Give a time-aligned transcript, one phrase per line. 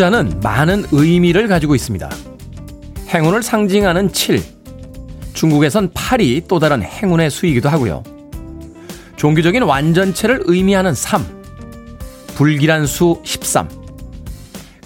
[0.00, 2.08] 숫자는 많은 의미를 가지고 있습니다.
[3.08, 4.42] 행운을 상징하는 7.
[5.34, 8.02] 중국에선 8이 또 다른 행운의 수이기도 하고요.
[9.16, 11.22] 종교적인 완전체를 의미하는 3.
[12.34, 13.68] 불길한 수 13.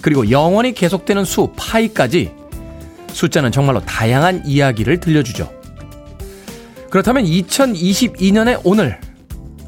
[0.01, 2.33] 그리고 영원히 계속되는 수 파이까지
[3.13, 5.49] 숫자는 정말로 다양한 이야기를 들려주죠.
[6.89, 8.99] 그렇다면 2022년의 오늘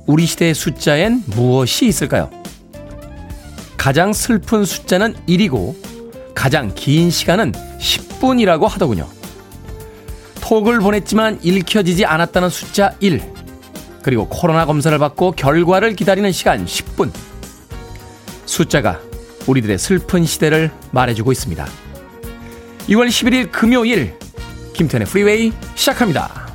[0.07, 2.36] 우리 시대의 숫자엔 무엇이 있을까요?
[3.77, 5.75] 가장 슬픈 숫자는 1이고
[6.35, 9.07] 가장 긴 시간은 10분이라고 하더군요.
[10.41, 13.21] 톡을 보냈지만 읽혀지지 않았다는 숫자 1.
[14.01, 17.11] 그리고 코로나 검사를 받고 결과를 기다리는 시간 10분.
[18.45, 18.99] 숫자가
[19.47, 21.65] 우리들의 슬픈 시대를 말해주고 있습니다.
[22.89, 24.17] 2월 11일 금요일
[24.73, 26.47] 김태현의 프리웨이 시작합니다.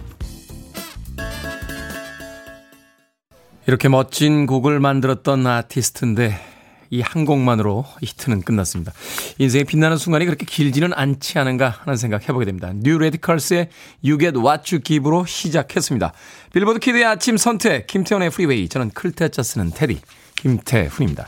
[3.67, 6.52] 이렇게 멋진 곡을 만들었던 아티스트인데
[6.93, 8.93] 이 한 곡만으로 히트는 끝났습니다.
[9.39, 12.71] 인생의 빛나는 순간이 그렇게 길지는 않지 않은가 하는 생각 해보게 됩니다.
[12.75, 13.71] New Radicals의
[14.05, 16.13] You Get What You Give로 시작했습니다.
[16.53, 20.01] 빌보드 키드의 아침 선택 김태훈의 프리웨이 저는 클 태 자 쓰는 테디
[20.37, 21.27] 김태훈입니다.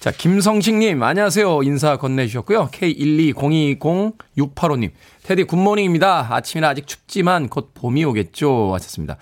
[0.00, 1.62] 자, 김성식님, 안녕하세요.
[1.62, 2.70] 인사 건네주셨고요.
[2.72, 4.90] K1202068호님,
[5.22, 6.26] 테디 good morning입니다.
[6.30, 8.74] 아침이라 아직 춥지만 곧 봄이 오겠죠.
[8.74, 9.16] 하셨습니다.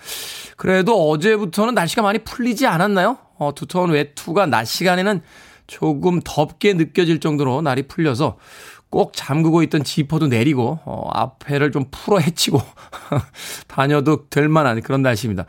[0.57, 3.17] 그래도 어제부터는 날씨가 많이 풀리지 않았나요?
[3.37, 5.21] 어, 두터운 외투가 낮 시간에는
[5.67, 8.37] 조금 덥게 느껴질 정도로 날이 풀려서
[8.93, 12.61] 꼭 잠그고 있던 지퍼도 내리고 어, 앞에를 좀 풀어 헤치고
[13.67, 15.45] 다녀도 될 만한 그런 날씨입니다.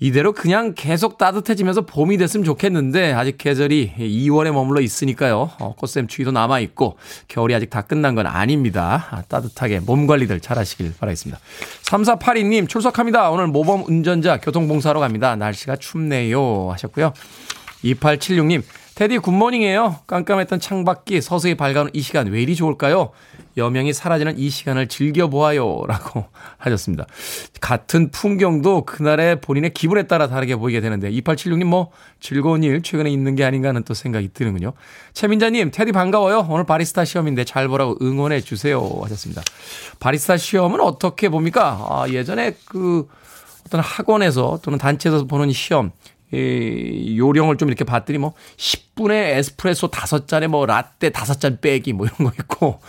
[0.00, 5.52] 이대로 그냥 계속 따뜻해지면서 봄이 됐으면 좋겠는데 아직 계절이 2월에 머물러 있으니까요.
[5.60, 6.98] 어, 꽃샘 추위도 남아 있고
[7.28, 9.06] 겨울이 아직 다 끝난 건 아닙니다.
[9.12, 11.40] 아, 따뜻하게 몸 관리들 잘 하시길 바라겠습니다.
[11.84, 13.30] 3482님 출석합니다.
[13.30, 15.36] 오늘 모범 운전자 교통봉사하러 갑니다.
[15.36, 17.12] 날씨가 춥네요 하셨고요.
[17.84, 18.64] 2876님
[18.94, 20.00] 테디 굿모닝이에요.
[20.06, 23.10] 깜깜했던 창밖이 서서히 밝아오는 이 시간 왜 이리 좋을까요?
[23.56, 25.84] 여명이 사라지는 이 시간을 즐겨보아요.
[25.86, 26.26] 라고
[26.58, 27.06] 하셨습니다.
[27.60, 33.34] 같은 풍경도 그날의 본인의 기분에 따라 다르게 보이게 되는데 2876님 뭐 즐거운 일 최근에 있는
[33.34, 34.72] 게 아닌가 하는 또 생각이 드는군요.
[35.14, 36.46] 최민자님 테디 반가워요.
[36.50, 38.86] 오늘 바리스타 시험인데 잘 보라고 응원해 주세요.
[39.02, 39.42] 하셨습니다.
[40.00, 41.86] 바리스타 시험은 어떻게 봅니까?
[41.88, 43.08] 아, 예전에 그
[43.66, 45.92] 어떤 학원에서 또는 단체에서 보는 시험
[46.32, 52.30] 이 요령을 좀 이렇게 봤더니 뭐 10분에 에스프레소 5잔에 뭐 라떼 5잔 빼기 뭐 이런
[52.30, 52.80] 거 있고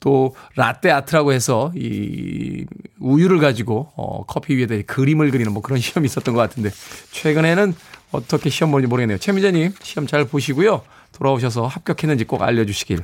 [0.00, 2.66] 또 라떼 아트라고 해서 이
[3.00, 6.70] 우유를 가지고 어 커피 위에다 그림을 그리는 뭐 그런 시험이 있었던 것 같은데
[7.10, 7.74] 최근에는
[8.12, 9.18] 어떻게 시험 보는지 모르겠네요.
[9.18, 10.82] 최미자님 시험 잘 보시고요.
[11.12, 13.00] 돌아오셔서 합격했는지 꼭 알려주시길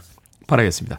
[0.47, 0.99] 바라겠습니다.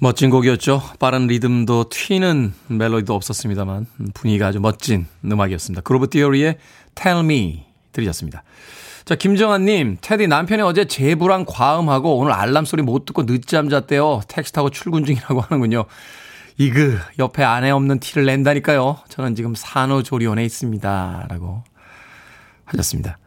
[0.00, 0.82] 멋진 곡이었죠.
[0.98, 5.82] 빠른 리듬도 튀는 멜로디도 없었습니다만 분위기가 아주 멋진 음악이었습니다.
[5.82, 6.58] 그로브 디어리의
[6.94, 8.42] Tell Me 들으셨습니다.
[9.04, 14.22] 자, 김정환님, 테디 남편이 어제 제불안 과음하고 오늘 알람 소리 못 듣고 늦잠 잤대요.
[14.28, 15.84] 택시 타고 출근 중이라고 하는군요.
[16.58, 18.98] 이그, 옆에 아내 없는 티를 낸다니까요.
[19.08, 21.26] 저는 지금 산후조리원에 있습니다.
[21.28, 21.64] 라고
[22.64, 23.18] 하셨습니다.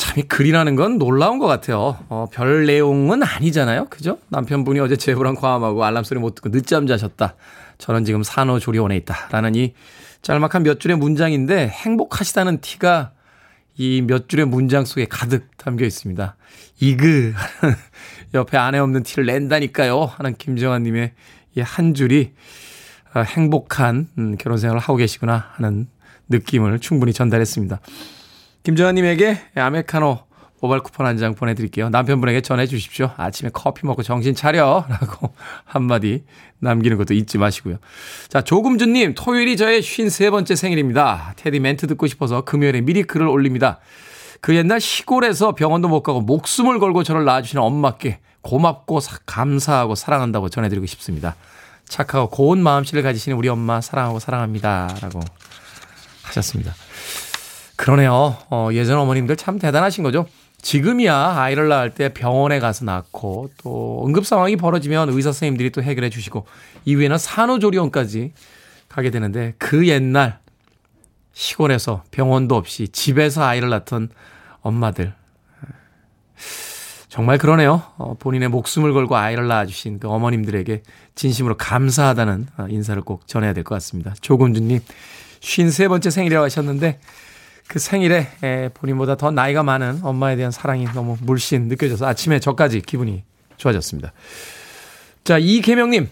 [0.00, 1.98] 참 이 글이라는 건 놀라운 것 같아요.
[2.08, 3.86] 어, 별 내용은 아니잖아요.
[3.90, 4.18] 그죠?
[4.28, 7.34] 남편분이 어제 제불안 과음하고 알람 소리 못 듣고 늦잠 자셨다.
[7.78, 9.28] 저는 지금 산후조리원에 있다.
[9.30, 9.74] 라는 이
[10.22, 13.12] 짤막한 몇 줄의 문장인데 행복하시다는 티가
[13.76, 16.34] 이 몇 줄의 문장 속에 가득 담겨 있습니다.
[16.80, 17.34] 이그
[18.34, 20.00] 옆에 아내 없는 티를 낸다니까요.
[20.04, 21.12] 하는 김정환 님의
[21.56, 22.32] 이 한 줄이
[23.14, 25.88] 어, 행복한 음, 결혼 생활을 하고 계시구나 하는
[26.28, 27.80] 느낌을 충분히 전달했습니다.
[28.62, 30.18] 김정환님에게 아메리카노
[30.60, 31.88] 모바일 쿠폰 한 장 보내드릴게요.
[31.88, 33.10] 남편분에게 전해 주십시오.
[33.16, 34.84] 아침에 커피 먹고 정신 차려.
[34.90, 35.32] 라고
[35.64, 36.24] 한마디
[36.58, 37.76] 남기는 것도 잊지 마시고요.
[38.28, 41.32] 자, 조금준님, 토요일이 저의 53번째 생일입니다.
[41.36, 43.78] 테디 멘트 듣고 싶어서 금요일에 미리 글을 올립니다.
[44.42, 50.50] 그 옛날 시골에서 병원도 못 가고 목숨을 걸고 저를 낳아주시는 엄마께 고맙고 사, 감사하고 사랑한다고
[50.50, 51.36] 전해드리고 싶습니다.
[51.86, 54.94] 착하고 고운 마음씨를 가지시는 우리 엄마 사랑하고 사랑합니다.
[55.00, 55.20] 라고
[56.24, 56.74] 하셨습니다.
[57.80, 58.36] 그러네요.
[58.50, 60.26] 어, 예전 어머님들 참 대단하신 거죠.
[60.60, 66.10] 지금이야 아이를 낳을 때 병원에 가서 낳고 또 응급 상황이 벌어지면 의사 선생님들이 또 해결해
[66.10, 66.44] 주시고
[66.84, 68.34] 이후에는 산후조리원까지
[68.90, 70.40] 가게 되는데 그 옛날
[71.32, 74.10] 시골에서 병원도 없이 집에서 아이를 낳던
[74.60, 75.14] 엄마들
[77.08, 77.82] 정말 그러네요.
[77.96, 80.82] 어, 본인의 목숨을 걸고 아이를 낳아주신 그 어머님들에게
[81.14, 84.12] 진심으로 감사하다는 어, 인사를 꼭 전해야 될 것 같습니다.
[84.20, 84.80] 조금주님,
[85.40, 87.00] 53번째 생일이라고 하셨는데
[87.68, 93.22] 그 생일에 본인보다 더 나이가 많은 엄마에 대한 사랑이 너무 물씬 느껴져서 아침에 저까지 기분이
[93.56, 94.12] 좋아졌습니다.
[95.24, 96.08] 자, 이계명님.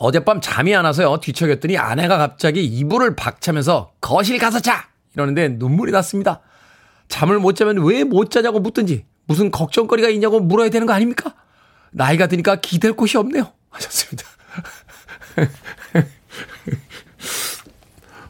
[0.00, 1.18] 어젯밤 잠이 안 와서요.
[1.20, 4.88] 뒤척였더니 아내가 갑자기 이불을 박차면서 거실 가서 자!
[5.14, 6.40] 이러는데 눈물이 났습니다.
[7.08, 11.34] 잠을 못 자면 왜 못 자냐고 묻든지 무슨 걱정거리가 있냐고 물어야 되는 거 아닙니까?
[11.90, 13.52] 나이가 드니까 기댈 곳이 없네요.
[13.70, 14.24] 하셨습니다.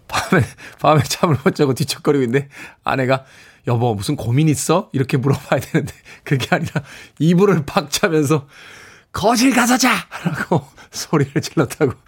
[0.08, 0.42] 밤에,
[0.80, 2.48] 밤에 잠을 못 자고 뒤척거리고 있는데
[2.84, 3.24] 아내가
[3.66, 4.88] 여보 무슨 고민 있어?
[4.92, 5.94] 이렇게 물어봐야 되는데
[6.24, 6.82] 그게 아니라
[7.18, 8.48] 이불을 팍 차면서
[9.12, 9.94] 거실 가서 자!
[10.24, 11.92] 라고 소리를 질렀다고.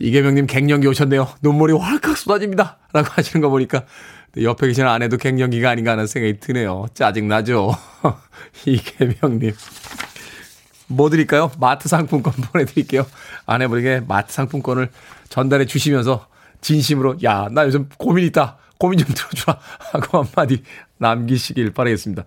[0.00, 1.28] 이계명님 갱년기 오셨네요.
[1.42, 2.78] 눈물이 활칵 쏟아집니다.
[2.92, 3.84] 라고 하시는 거 보니까
[4.40, 6.86] 옆에 계시는 아내도 갱년기가 아닌가 하는 생각이 드네요.
[6.94, 7.74] 짜증나죠?
[8.64, 9.54] 이계명님.
[10.88, 11.50] 뭐 드릴까요?
[11.58, 13.06] 마트 상품권 보내드릴게요.
[13.46, 14.90] 아내분에게 마트 상품권을
[15.28, 16.26] 전달해 주시면서
[16.60, 18.56] 진심으로 야 나 요즘 고민 있다.
[18.78, 19.58] 고민 좀 들어주라
[19.92, 20.62] 하고 한마디
[20.98, 22.24] 남기시길 바라겠습니다.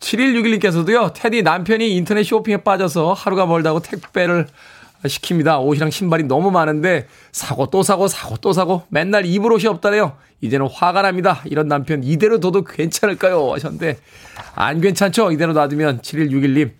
[0.00, 1.12] 7161님께서도요.
[1.14, 4.46] 테디 남편이 인터넷 쇼핑에 빠져서 하루가 멀다고 택배를
[5.04, 5.62] 시킵니다.
[5.62, 10.16] 옷이랑 신발이 너무 많은데 사고 또 사고 사고 또 사고 맨날 입을 옷이 없다네요.
[10.40, 11.40] 이제는 화가 납니다.
[11.44, 13.52] 이런 남편 이대로 둬도 괜찮을까요?
[13.52, 13.98] 하셨는데
[14.54, 15.30] 안 괜찮죠?
[15.32, 16.72] 이대로 놔두면 7161님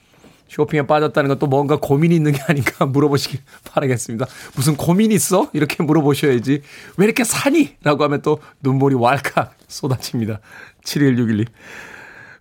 [0.49, 3.41] 쇼핑에 빠졌다는 건 또 뭔가 고민이 있는 게 아닌가 물어보시길
[3.73, 4.27] 바라겠습니다.
[4.55, 5.51] 무슨 고민 있어?
[5.53, 6.63] 이렇게 물어보셔야지.
[6.97, 7.77] 왜 이렇게 사니?
[7.83, 10.41] 라고 하면 또 눈물이 왈칵 쏟아집니다.
[10.85, 11.47] 7161님.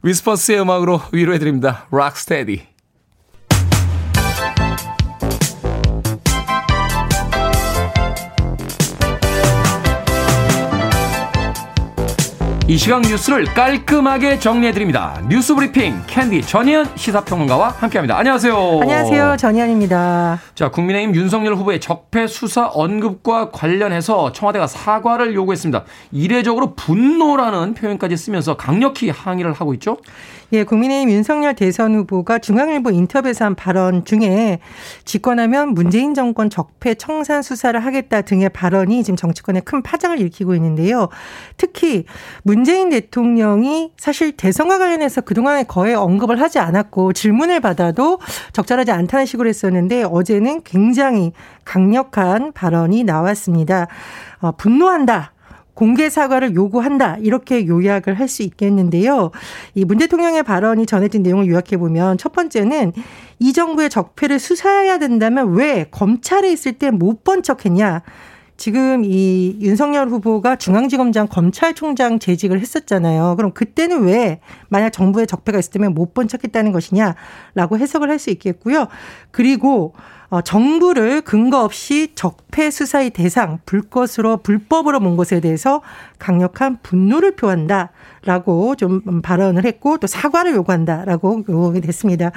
[0.04, 1.88] 위스퍼스의 음악으로 위로해드립니다.
[1.92, 2.73] Rock Steady.
[12.66, 15.22] 이 시각 뉴스를 깔끔하게 정리해드립니다.
[15.28, 18.18] 뉴스 브리핑 캔디 전예현 시사평론가와 함께합니다.
[18.18, 18.80] 안녕하세요.
[18.82, 19.36] 안녕하세요.
[19.36, 20.40] 전희연입니다.
[20.56, 25.84] 자, 국민의힘 윤석열 후보의 적폐 수사 언급과 관련해서 청와대가 사과를 요구했습니다.
[26.14, 29.98] 이례적으로 분노라는 표현까지 쓰면서 강력히 항의를 하고 있죠.
[30.54, 34.60] 예, 국민의힘 윤석열 대선 후보가 중앙일보 인터뷰에서 한 발언 중에
[35.04, 41.10] 집권하면 문재인 정권 적폐 청산 수사를 하겠다 등의 발언이 지금 정치권에 큰 파장을 일으키고 있는데요.
[41.58, 42.06] 특히
[42.44, 48.20] 문재인 대통령이 사실 대선과 관련해서 그동안에 거의 언급을 하지 않았고 질문을 받아도
[48.52, 51.32] 적절하지 않다는 식으로 했었는데 어제는 굉장히
[51.66, 53.88] 강력한 발언이 나왔습니다.
[54.40, 55.33] 어, 분노한다.
[55.74, 57.18] 공개 사과를 요구한다.
[57.20, 59.32] 이렇게 요약을 할 수 있겠는데요.
[59.76, 62.94] 이 문 대통령의 발언이 전해진 내용을 요약해 보면 첫 번째는
[63.40, 68.02] 이 정부의 적폐를 수사해야 된다면 왜 검찰에 있을 때 못 본 척했냐.
[68.56, 73.36] 지금 이 윤석열 후보가 중앙지검장 검찰총장 재직을 했었잖아요.
[73.36, 74.40] 그럼 그때는 왜
[74.70, 78.88] 만약 정부의 적폐가 있었다면 못 본 척했다는 것이냐라고 해석을 할 수 있겠고요.
[79.32, 85.82] 그리고 어, 정부를 근거 없이 적폐 수사의 대상, 불것으로 불법으로 본 것에 대해서
[86.20, 87.92] 강력한 분노를 표한다.
[88.26, 92.32] 라고 좀 발언을 했고 또 사과를 요구한다라고 요구가 됐습니다.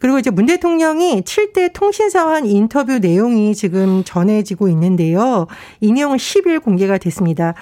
[0.00, 5.46] 그리고 이제 문 대통령이 7대 통신사와 한 인터뷰 내용이 지금 전해지고 있는데요.
[5.80, 7.52] 이 내용은 10일 공개가 됐습니다.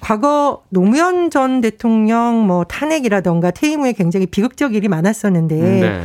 [0.00, 6.02] 과거 노무현 전 대통령 뭐 탄핵이라던가 퇴임 후에 굉장히 비극적 일이 많았었는데 네.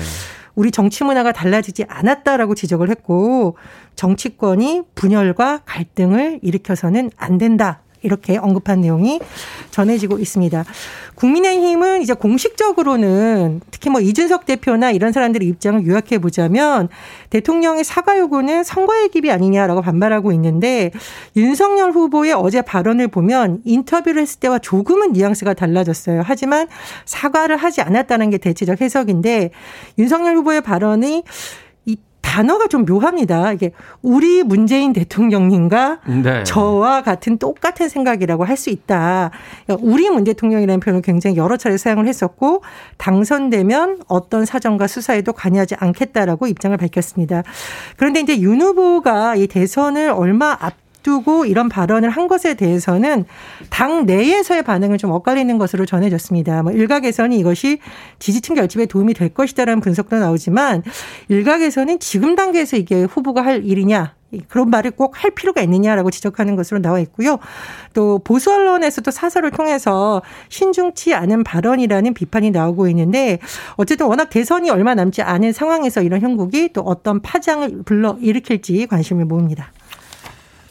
[0.55, 3.57] 우리 정치 문화가 달라지지 않았다라고 지적을 했고
[3.95, 7.81] 정치권이 분열과 갈등을 일으켜서는 안 된다.
[8.05, 9.19] 이렇게 언급한 내용이
[9.71, 10.63] 전해지고 있습니다.
[11.15, 16.89] 국민의힘은 이제 공식적으로는 특히 뭐 이준석 대표나 이런 사람들의 입장을 요약해 보자면
[17.29, 20.91] 대통령의 사과 요구는 선거의 기비 아니냐라고 반발하고 있는데
[21.35, 26.21] 윤석열 후보의 어제 발언을 보면 인터뷰를 했을 때와 조금은 뉘앙스가 달라졌어요.
[26.24, 26.67] 하지만
[27.05, 29.51] 사과를 하지 않았다는 게 대체적 해석인데
[29.97, 31.24] 윤석열 후보의 발언이
[32.35, 33.53] 단어가 좀 묘합니다.
[33.53, 36.43] 이게 우리 문재인 대통령님과 네.
[36.43, 39.31] 저와 같은 똑같은 생각이라고 할 수 있다.
[39.65, 42.63] 그러니까 우리 문 대통령이라는 표현을 굉장히 여러 차례 사용을 했었고
[42.97, 47.43] 당선되면 어떤 사정과 수사에도 관여하지 않겠다라고 입장을 밝혔습니다.
[47.97, 53.25] 그런데 이제 윤 후보가 이 대선을 얼마 앞 앞두고 이런 발언을 한 것에 대해서는
[53.69, 56.63] 당 내에서의 반응을 좀 엇갈리는 것으로 전해졌습니다.
[56.63, 57.79] 뭐 일각에서는 이것이
[58.19, 60.83] 지지층 결집에 도움이 될 것이다라는 분석도 나오지만
[61.29, 64.15] 일각에서는 지금 단계에서 이게 후보가 할 일이냐
[64.50, 67.39] 그런 말을 꼭 할 필요가 있느냐라고 지적하는 것으로 나와 있고요.
[67.93, 73.39] 또 보수 언론에서도 사설을 통해서 신중치 않은 발언이라는 비판이 나오고 있는데
[73.75, 79.25] 어쨌든 워낙 대선이 얼마 남지 않은 상황에서 이런 형국이 또 어떤 파장을 불러 일으킬지 관심을
[79.25, 79.71] 모읍니다.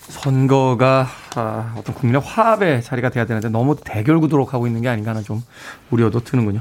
[0.09, 5.11] 선거가 아, 어떤 국민의 화합의 자리가 돼야 되는데 너무 대결 구도로 가고 있는 게 아닌가
[5.11, 5.43] 하는 좀
[5.91, 6.61] 우려도 드는군요.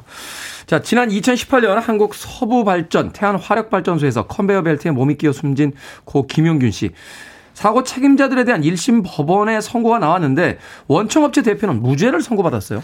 [0.66, 5.74] 자, 지난 2018년 한국 서부 발전 태안 화력 발전소에서 컨베이어 벨트에 몸이 끼어 숨진
[6.06, 6.92] 고 김용균 씨.
[7.54, 10.58] 사고 책임자들에 대한 1심 법원의 선고가 나왔는데
[10.88, 12.82] 원청업체 대표는 무죄를 선고받았어요.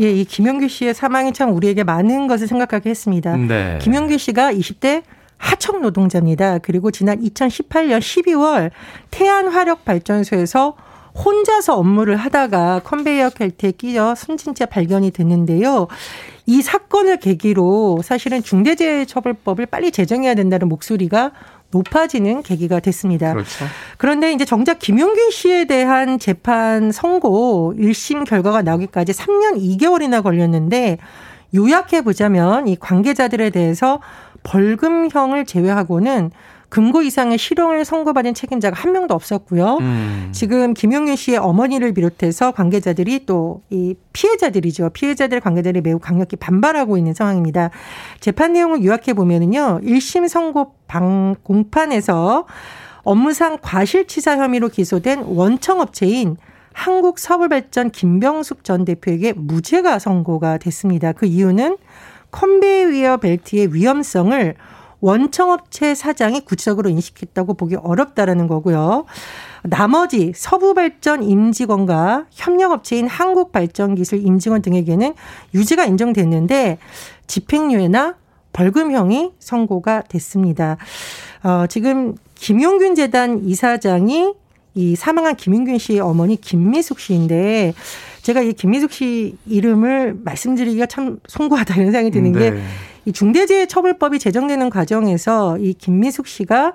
[0.00, 3.36] 예, 이 김용규 씨의 사망이 참 우리에게 많은 것을 생각하게 했습니다.
[3.36, 3.78] 네.
[3.80, 5.02] 김용규 씨가 20대
[5.38, 6.58] 하청 노동자입니다.
[6.58, 8.70] 그리고 지난 2018년 12월
[9.10, 10.76] 태안 화력 발전소에서
[11.24, 15.88] 혼자서 업무를 하다가 컨베이어 벨트에 끼어 숨진 채 발견이 됐는데요.
[16.46, 21.32] 이 사건을 계기로 사실은 중대재해처벌법을 빨리 제정해야 된다는 목소리가
[21.70, 23.32] 높아지는 계기가 됐습니다.
[23.32, 23.66] 그렇죠.
[23.98, 30.98] 그런데 이제 정작 김용균 씨에 대한 재판 선고 1심 결과가 나오기까지 3년 2개월이나 걸렸는데
[31.54, 34.00] 요약해 보자면 이 관계자들에 대해서
[34.48, 36.30] 벌금형을 제외하고는
[36.68, 39.78] 금고 이상의 실형을 선고받은 책임자가 한 명도 없었고요.
[39.80, 40.28] 음.
[40.32, 44.90] 지금 김용윤 씨의 어머니를 비롯해서 관계자들이 또 이 피해자들이죠.
[44.90, 47.70] 피해자들 관계자들이 매우 강력히 반발하고 있는 상황입니다.
[48.20, 49.80] 재판 내용을 요약해 보면은요.
[49.82, 52.46] 1심 선고 방 공판에서
[53.02, 56.36] 업무상 과실치사 혐의로 기소된 원청업체인
[56.72, 61.12] 한국서울발전 김병숙 전 대표에게 무죄가 선고가 됐습니다.
[61.12, 61.76] 그 이유는
[62.30, 64.54] 컨베이어 벨트의 위험성을
[65.00, 69.04] 원청업체 사장이 구체적으로 인식했다고 보기 어렵다라는 거고요.
[69.62, 75.14] 나머지 서부발전 임직원과 협력업체인 한국발전기술 임직원 등에게는
[75.54, 76.78] 유죄가 인정됐는데
[77.26, 78.16] 집행유예나
[78.52, 80.78] 벌금형이 선고가 됐습니다.
[81.44, 84.34] 어, 지금 김용균 재단 이사장이
[84.74, 87.74] 이 사망한 김용균 씨의 어머니 김미숙 씨인데
[88.22, 92.62] 제가 이 김미숙 씨 이름을 말씀드리기가 참 송구하다 이런 생각이 드는 네.
[93.04, 96.74] 게이 중대재해처벌법이 제정되는 과정에서 이 김미숙 씨가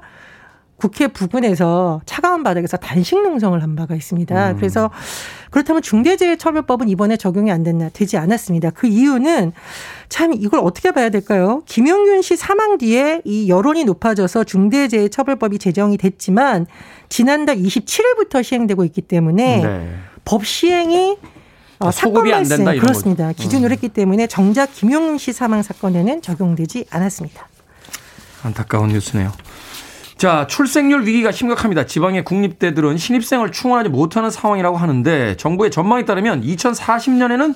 [0.83, 4.51] 국회 부근에서 차가운 바닥에서 단식 농성을 한 바가 있습니다.
[4.51, 4.55] 음.
[4.57, 4.89] 그래서
[5.49, 8.71] 그렇다면 중대재해처벌법은 이번에 적용이 안 됐나 되지 않았습니다.
[8.71, 9.53] 그 이유는
[10.09, 11.61] 참 이걸 어떻게 봐야 될까요?
[11.67, 16.65] 김용균 씨 사망 뒤에 이 여론이 높아져서 중대재해처벌법이 제정이 됐지만
[17.07, 19.95] 지난달 27일부터 시행되고 있기 때문에 네.
[20.25, 21.17] 법 시행이
[21.79, 23.27] 어, 사건 발생 그렇습니다.
[23.27, 23.43] 거죠.
[23.43, 23.71] 기준으로 음.
[23.73, 27.47] 했기 때문에 정작 김용훈 씨 사망 사건에는 적용되지 않았습니다.
[28.43, 29.31] 안타까운 뉴스네요.
[30.17, 31.85] 자, 출생률 위기가 심각합니다.
[31.85, 37.55] 지방의 국립대들은 신입생을 충원하지 못하는 상황이라고 하는데 정부의 전망에 따르면 2040년에는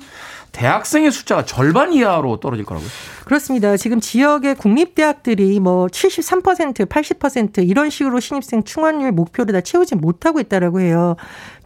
[0.51, 2.89] 대학생의 숫자가 절반 이하로 떨어질 거라고요?
[3.25, 3.77] 그렇습니다.
[3.77, 10.81] 지금 지역의 국립대학들이 뭐 73%, 80% 이런 식으로 신입생 충원율 목표를 다 채우지 못하고 있다라고
[10.81, 11.15] 해요.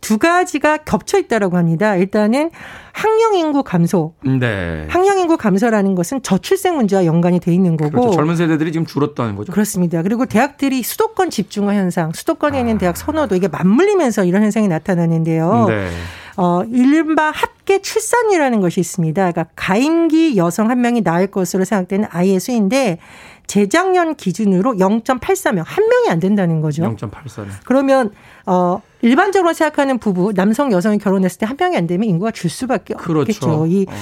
[0.01, 1.95] 두 가지가 겹쳐 있다라고 합니다.
[1.95, 2.49] 일단은
[2.91, 4.15] 학령 인구 감소.
[4.23, 4.87] 네.
[4.89, 7.91] 학령 인구 감소라는 것은 저출생 문제와 연관이 돼 있는 거고.
[7.91, 8.11] 그렇죠.
[8.11, 9.53] 젊은 세대들이 지금 줄었다는 거죠.
[9.53, 10.01] 그렇습니다.
[10.01, 12.79] 그리고 대학들이 수도권 집중화 현상, 수도권에 있는 아.
[12.79, 15.65] 대학 선호도 이게 맞물리면서 이런 현상이 나타나는데요.
[15.69, 15.89] 네.
[16.35, 19.31] 어, 이른바 합계 출산이라는 것이 있습니다.
[19.31, 22.97] 그러니까 가임기 여성 한 명이 낳을 것으로 생각되는 아이의 수인데
[23.45, 26.83] 재작년 기준으로 0.84명, 한 명이 안 된다는 거죠.
[26.83, 27.49] 0.84명.
[27.65, 28.11] 그러면
[28.45, 32.93] 어 일반적으로 생각하는 부부 남성 여성이 결혼했을 때 한 명이 안 되면 인구가 줄 수밖에
[32.93, 33.21] 그렇죠.
[33.21, 33.65] 없겠죠.
[33.67, 33.93] 이 어.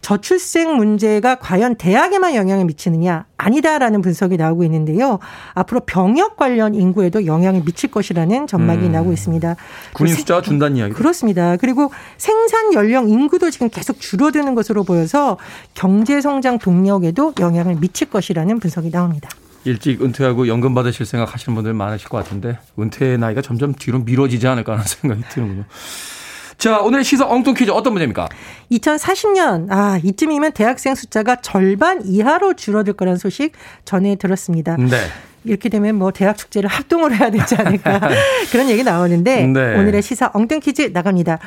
[0.00, 5.20] 저출생 문제가 과연 대학에만 영향을 미치느냐 아니다라는 분석이 나오고 있는데요.
[5.54, 8.92] 앞으로 병역 관련 인구에도 영향을 미칠 것이라는 전망이 음.
[8.92, 9.56] 나오고 있습니다.
[9.92, 11.56] 군인 숫자가 준다는 이야기 그렇습니다.
[11.56, 15.38] 그리고 생산 연령 인구도 지금 계속 줄어드는 것으로 보여서
[15.74, 19.28] 경제 성장 동력에도 영향을 미칠 것이라는 분석이 나옵니다.
[19.66, 24.46] 일찍 은퇴하고 연금 받으실 생각 하시는 분들 많으실 것 같은데 은퇴 나이가 점점 뒤로 미뤄지지
[24.46, 25.64] 않을까 하는 생각이 드는군요.
[26.58, 28.28] 자, 오늘 시사 엉뚱 퀴즈 어떤 문제입니까?
[28.70, 33.52] 2040년, 아, 이쯤이면 대학생 숫자가 절반 이하로 줄어들 거라는 소식
[33.84, 34.76] 전해 들었습니다.
[34.76, 34.96] 네.
[35.44, 38.00] 이렇게 되면 뭐 대학 축제를 합동으로 해야 되지 않을까
[38.50, 39.78] 그런 얘기 나오는데 네.
[39.78, 41.38] 오늘의 시사 엉뚱 퀴즈 나갑니다.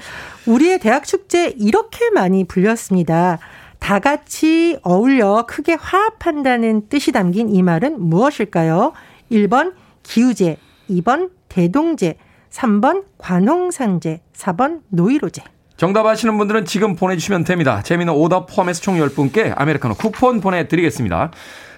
[0.46, 3.40] 우리의 대학 축제 이렇게 많이 불렸습니다.
[3.79, 8.93] 다 같이 어울려 크게 화합한다는 뜻이 담긴 이 말은 무엇일까요?
[9.31, 10.57] 1번 기우제,
[10.89, 12.17] 2번 대동제,
[12.51, 15.41] 3번 관홍상제, 4번 노이로제.
[15.77, 17.81] 정답 아시는 분들은 지금 보내주시면 됩니다.
[17.81, 21.31] 재미는 오답 포함해서 총 10분께 아메리카노 쿠폰 보내드리겠습니다.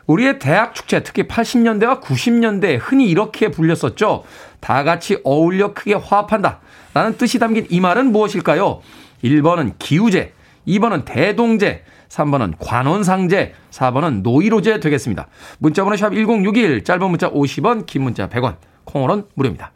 [0.07, 4.23] 우리의 대학 축제, 특히 80년대와 90년대 흔히 이렇게 불렸었죠.
[4.59, 6.59] 다 같이 어울려 크게 화합한다.
[6.93, 8.81] 라는 뜻이 담긴 이 말은 무엇일까요?
[9.23, 10.33] 1번은 기우제,
[10.67, 15.27] 2번은 대동제, 3번은 관원상제, 4번은 노이로제 되겠습니다.
[15.59, 19.71] 문자번호 샵 1061, 짧은 문자 50원, 긴 문자 100원, 콩으로는 무료입니다.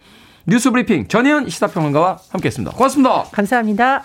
[0.48, 2.76] 뉴스 브리핑 전혜연 시사평론가와 함께했습니다.
[2.76, 3.24] 고맙습니다.
[3.32, 4.04] 감사합니다.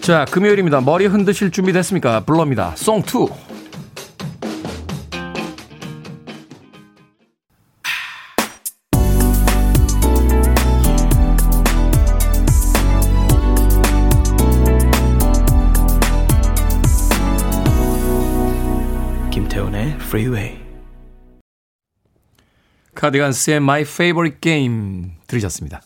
[0.00, 0.80] 자, 금요일입니다.
[0.80, 2.20] 머리 흔드실 준비 됐습니까?
[2.20, 2.74] 불러입니다.
[2.74, 3.43] 송2.
[20.14, 20.60] Freeway.
[22.94, 25.82] 카디건스의 My Favorite Game 들으셨습니다.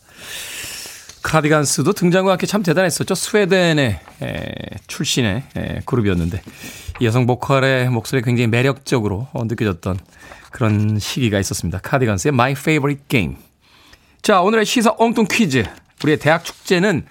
[1.23, 3.15] 카디건스도 등장과 함께 참 대단했었죠.
[3.15, 4.51] 스웨덴의 에,
[4.85, 6.43] 출신의 에, 그룹이었는데
[7.01, 9.97] 여성 보컬의 목소리 굉장히 매력적으로 어, 느껴졌던
[10.51, 11.79] 그런 시기가 있었습니다.
[11.79, 13.35] 카디건스의 My Favorite Game.
[14.21, 15.63] 자, 오늘의 시사 엉뚱 퀴즈.
[16.03, 17.03] 우리의 대학 축제는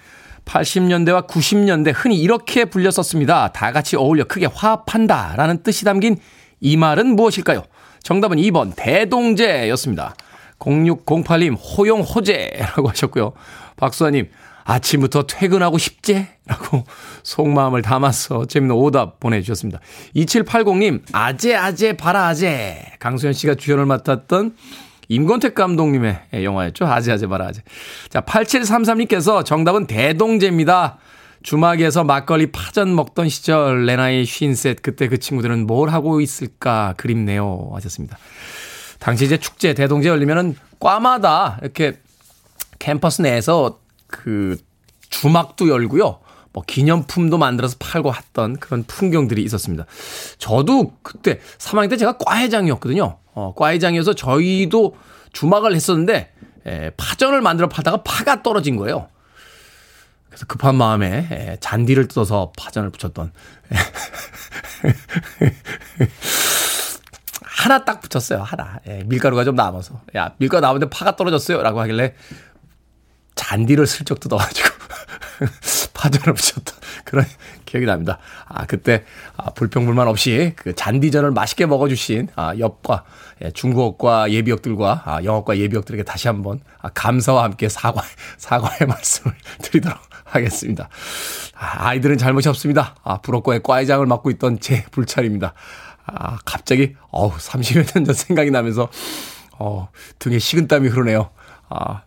[0.45, 3.51] 80년대와 90년대 흔히 이렇게 불렸었습니다.
[3.51, 6.17] 다 같이 어울려 크게 화합한다 라는 뜻이 담긴
[6.61, 7.63] 이 말은 무엇일까요?
[8.03, 10.15] 정답은 2번 대동제였습니다.
[10.59, 13.33] 0608님 호용호제라고 하셨고요.
[13.77, 14.29] 박수아님
[14.65, 16.27] 아침부터 퇴근하고 싶제?
[16.45, 16.83] 라고
[17.23, 19.79] 속마음을 담아서 재밌는 오답 보내주셨습니다.
[20.15, 24.55] 2780님 아재 아재 바라 아재 강수현 씨가 주연을 맡았던
[25.07, 26.85] 임권택 감독님의 영화였죠.
[26.85, 27.61] 아재 아재 바라 아재.
[28.09, 30.99] 자 8733님께서 정답은 대동제입니다.
[31.43, 38.17] 주막에서 막걸리 파전 먹던 시절 레나의 쉰셋 그때 그 친구들은 뭘 하고 있을까 그립네요 하셨습니다.
[38.99, 41.99] 당시 이제 축제 대동제 열리면은 과마다 이렇게
[42.77, 44.57] 캠퍼스 내에서 그
[45.09, 46.19] 주막도 열고요.
[46.51, 49.85] 뭐 기념품도 만들어서 팔고 했던 그런 풍경들이 있었습니다.
[50.37, 53.17] 저도 그때 3학년 때 제가 과회장이었거든요.
[53.33, 54.95] 어, 과회장이어서 저희도
[55.31, 56.33] 주막을 했었는데
[56.65, 59.07] 에, 파전을 만들어 팔다가 파가 떨어진 거예요.
[60.39, 63.33] 그래서 급한 마음에 잔디를 뜯어서 파전을 붙였던
[67.43, 68.41] 하나 딱 붙였어요.
[68.41, 68.79] 하나.
[68.87, 69.99] 예, 밀가루가 좀 남아서.
[70.15, 71.61] 야, 밀가루 남았는데 파가 떨어졌어요.
[71.61, 72.15] 라고 하길래
[73.35, 74.69] 잔디를 슬쩍 뜯어가지고
[75.93, 77.25] 파전을 붙였던 그런
[77.65, 78.19] 기억이 납니다.
[78.47, 79.03] 아, 그때
[79.35, 83.03] 아, 불평불만 없이 그 잔디전을 맛있게 먹어주신 아, 옆과
[83.43, 88.03] 예, 중국어과 예비역들과 아, 영어과 예비역들에게 다시 한번 아, 감사와 함께 사과,
[88.37, 90.89] 사과의 말씀을 드리도록 하겠습니다.
[91.57, 92.95] 아, 아이들은 잘못이 없습니다.
[93.03, 95.53] 아, 불어과의 과회장을 맡고 있던 제 불찰입니다.
[96.05, 98.89] 아, 갑자기, 어우, 30여 년 전 생각이 나면서,
[99.59, 99.89] 어,
[100.19, 101.29] 등에 식은땀이 흐르네요.
[101.69, 102.01] 아,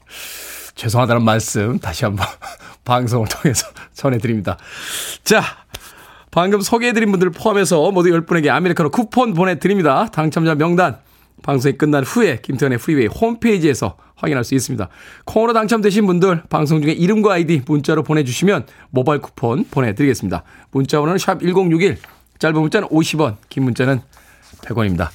[0.74, 2.26] 죄송하다는 말씀 다시 한번
[2.84, 4.56] 방송을 통해서 전해드립니다.
[5.22, 5.42] 자,
[6.30, 10.06] 방금 소개해드린 분들 포함해서 모두 10분에게 아메리카노 쿠폰 보내드립니다.
[10.10, 10.98] 당첨자 명단
[11.42, 14.88] 방송이 끝난 후에 김태훈의 프리웨이 홈페이지에서 확인할 수 있습니다.
[15.24, 20.44] 콩으로 당첨되신 분들 방송 중에 이름과 아이디 문자로 보내주시면 모바일 쿠폰 보내드리겠습니다.
[20.70, 21.98] 문자 번호는 샵 1061,
[22.38, 24.00] 짧은 문자는 50원, 긴 문자는
[24.62, 25.08] 100원입니다.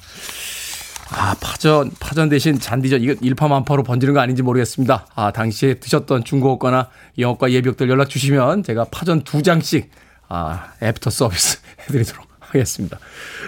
[1.10, 5.06] 아, 파전, 파전 대신 잔디전, 이거 일파만파로 번지는 거 아닌지 모르겠습니다.
[5.14, 9.90] 아, 당시에 드셨던 중국어과나 영어과 예비역들 연락 주시면 제가 파전 두 장씩,
[10.28, 12.98] 아, 애프터 서비스 해드리도록 하겠습니다.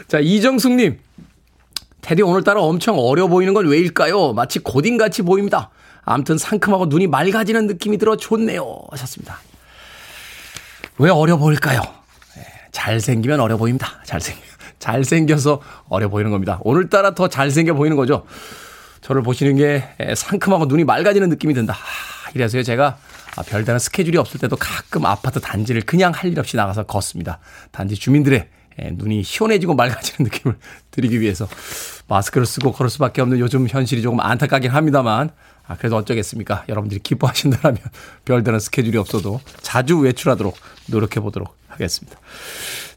[0.08, 0.98] 자, 이정숙님.
[2.02, 4.32] 테디 오늘따라 엄청 어려 보이는 건 왜일까요?
[4.32, 5.70] 마치 고딩같이 보입니다.
[6.04, 8.80] 암튼 상큼하고 눈이 맑아지는 느낌이 들어 좋네요.
[8.90, 9.38] 하셨습니다.
[10.98, 11.80] 왜 어려 보일까요?
[12.36, 14.00] 네, 잘생기면 어려 보입니다.
[14.04, 14.40] 잘생겨.
[14.80, 16.58] 잘생겨서 어려 보이는 겁니다.
[16.62, 18.24] 오늘따라 더 잘생겨 보이는 거죠.
[19.02, 19.84] 저를 보시는 게
[20.14, 21.74] 상큼하고 눈이 맑아지는 느낌이 든다.
[21.74, 22.98] 아, 이래서요, 제가
[23.46, 27.38] 별다른 스케줄이 없을 때도 가끔 아파트 단지를 그냥 할 일 없이 나가서 걷습니다.
[27.72, 30.56] 단지 주민들의 눈이 시원해지고 맑아지는 느낌을
[30.90, 31.48] 드리기 위해서
[32.08, 35.30] 마스크를 쓰고 걸을 수밖에 없는 요즘 현실이 조금 안타깝긴 합니다만
[35.66, 36.64] 아, 그래도 어쩌겠습니까?
[36.68, 37.78] 여러분들이 기뻐하신다면
[38.24, 40.56] 별다른 스케줄이 없어도 자주 외출하도록
[40.86, 42.18] 노력해 보도록 하겠습니다.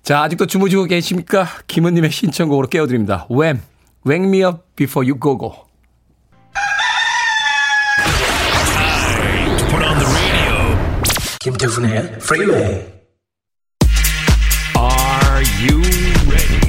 [0.01, 1.47] 자, 아직도 주무시고 계십니까?
[1.67, 3.27] 김은님의 신청곡으로 깨워드립니다.
[3.29, 3.61] When,
[4.07, 5.73] Wake Me Up Before You Go Go.
[11.39, 13.02] 김태훈의 Freeway.
[15.43, 15.81] Are you
[16.31, 16.61] ready?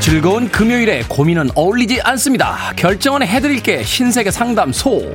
[0.00, 2.72] 즐거운 금요일에 고민은 어울리지 않습니다.
[2.74, 5.14] 결정은 해드릴게 신세계 상담소.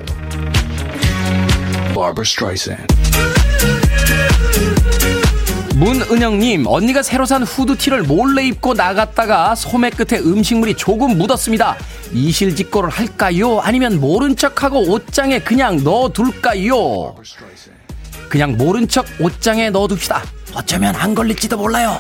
[1.93, 2.87] Barbara Streisand.
[5.75, 11.75] 문은영님, 언니가 새로 산 후드티를 몰래 입고 나갔다가 소매 끝에 음식물이 조금 묻었습니다.
[12.13, 13.59] 이실직고를 할까요?
[13.59, 17.15] 아니면 모른 척하고 옷장에 그냥 넣어둘까요?
[18.29, 20.23] 그냥 모른 척 옷장에 넣어둡시다.
[20.53, 21.99] 어쩌면 안 걸릴지도 몰라요.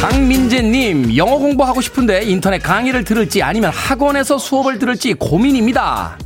[0.00, 6.18] 강민재님, 영어 공부하고 싶은데 인터넷 강의를 들을지 아니면 학원에서 수업을 들을지 고민입니다.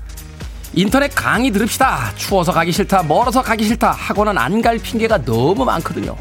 [0.77, 2.13] 인터넷 강의 들읍시다.
[2.17, 6.17] 추워서 가기 싫다, 멀어서 가기 싫다, 학원은 안갈 핑계가 너무 많거든요.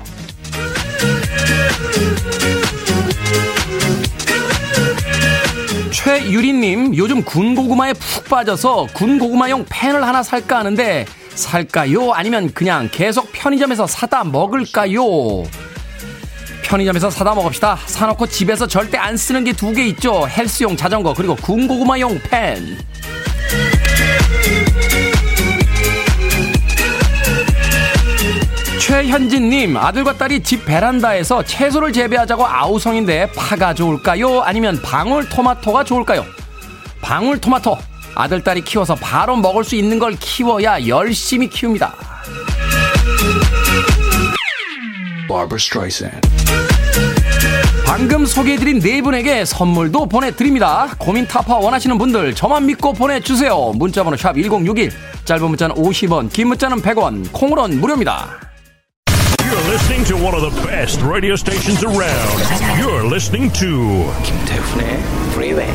[5.91, 12.11] 최유리님, 요즘 군고구마에 푹 빠져서 군고구마용 팬을 하나 살까 하는데, 살까요?
[12.13, 15.43] 아니면 그냥 계속 편의점에서 사다 먹을까요?
[16.63, 17.77] 편의점에서 사다 먹읍시다.
[17.85, 20.27] 사놓고 집에서 절대 안 쓰는 게 두 개 있죠.
[20.27, 22.77] 헬스용 자전거, 그리고 군고구마용 팬.
[28.79, 34.41] 최현진님, 아들과 딸이 집 베란다에서 채소를 재배하자고 아우성인데 파가 좋을까요?
[34.41, 36.25] 아니면 방울토마토가 좋을까요?
[37.01, 37.77] 방울토마토.
[38.15, 41.95] 아들, 딸이 키워서 바로 먹을 수 있는 걸 키워야 열심히 키웁니다.
[47.95, 50.89] 방금 소개해드린 네 분에게 선물도 보내드립니다.
[50.97, 53.73] 고민 타파 원하시는 분들 저만 믿고 보내주세요.
[53.75, 54.91] 문자번호 샵 1061,
[55.25, 58.39] 짧은 문자는 50원, 긴 문자는 100원, 콩으로는 무료입니다.
[59.38, 62.82] You're listening to one of the best radio stations around.
[62.82, 64.99] You're listening to 김태훈의
[65.34, 65.71] Freeway.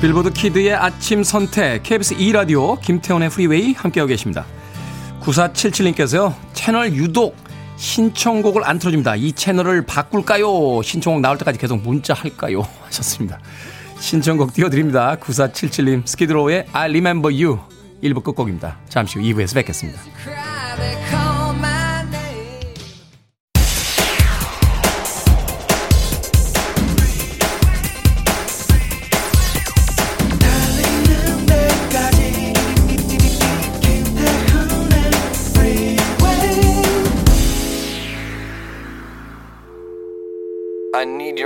[0.00, 4.46] 빌보드 키드의 아침 선택 KBS 2 라디오 김태훈의 프리웨이 함께하고 계십니다.
[5.22, 6.34] 9477님께서요.
[6.52, 7.36] 채널 유독
[7.76, 9.16] 신청곡을 안 틀어줍니다.
[9.16, 10.82] 이 채널을 바꿀까요?
[10.82, 12.66] 신청곡 나올 때까지 계속 문자 할까요?
[12.86, 13.40] 하셨습니다.
[13.98, 15.16] 신청곡 띄워드립니다.
[15.16, 17.58] 9477님 스키드로우의 I Remember You
[18.02, 18.78] 1부 끝곡입니다.
[18.88, 20.00] 잠시 후 2부에서 뵙겠습니다.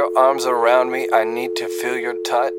[0.07, 1.09] Your arms around me.
[1.13, 2.53] I need to feel your touch.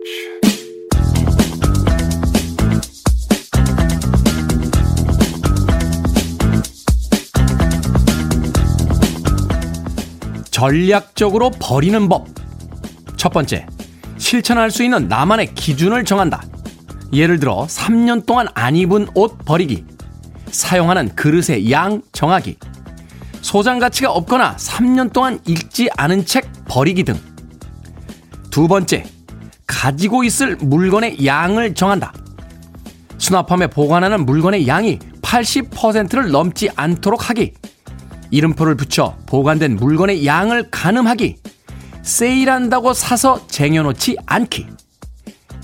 [10.52, 12.28] 전략적으로 버리는 법.
[13.16, 13.68] 첫 번째,
[14.18, 16.42] 실천할 수 있는 나만의 기준을 정한다.
[17.14, 19.86] 예를 들어, 3년 동안 안 입은 옷 버리기.
[20.52, 22.58] 사용하는 그릇의 양 정하기.
[23.42, 27.16] 소장 가치가 없거나 3년 동안 읽지 않은 책 버리기 등.
[28.58, 29.06] 두 번째,
[29.68, 32.12] 가지고 있을 물건의 양을 정한다.
[33.20, 37.54] 수납함에 보관하는 물건의 양이 80%를 넘지 않도록 하기.
[38.32, 41.36] 이름표를 붙여 보관된 물건의 양을 가늠하기.
[42.02, 44.66] 세일한다고 사서 쟁여놓지 않기.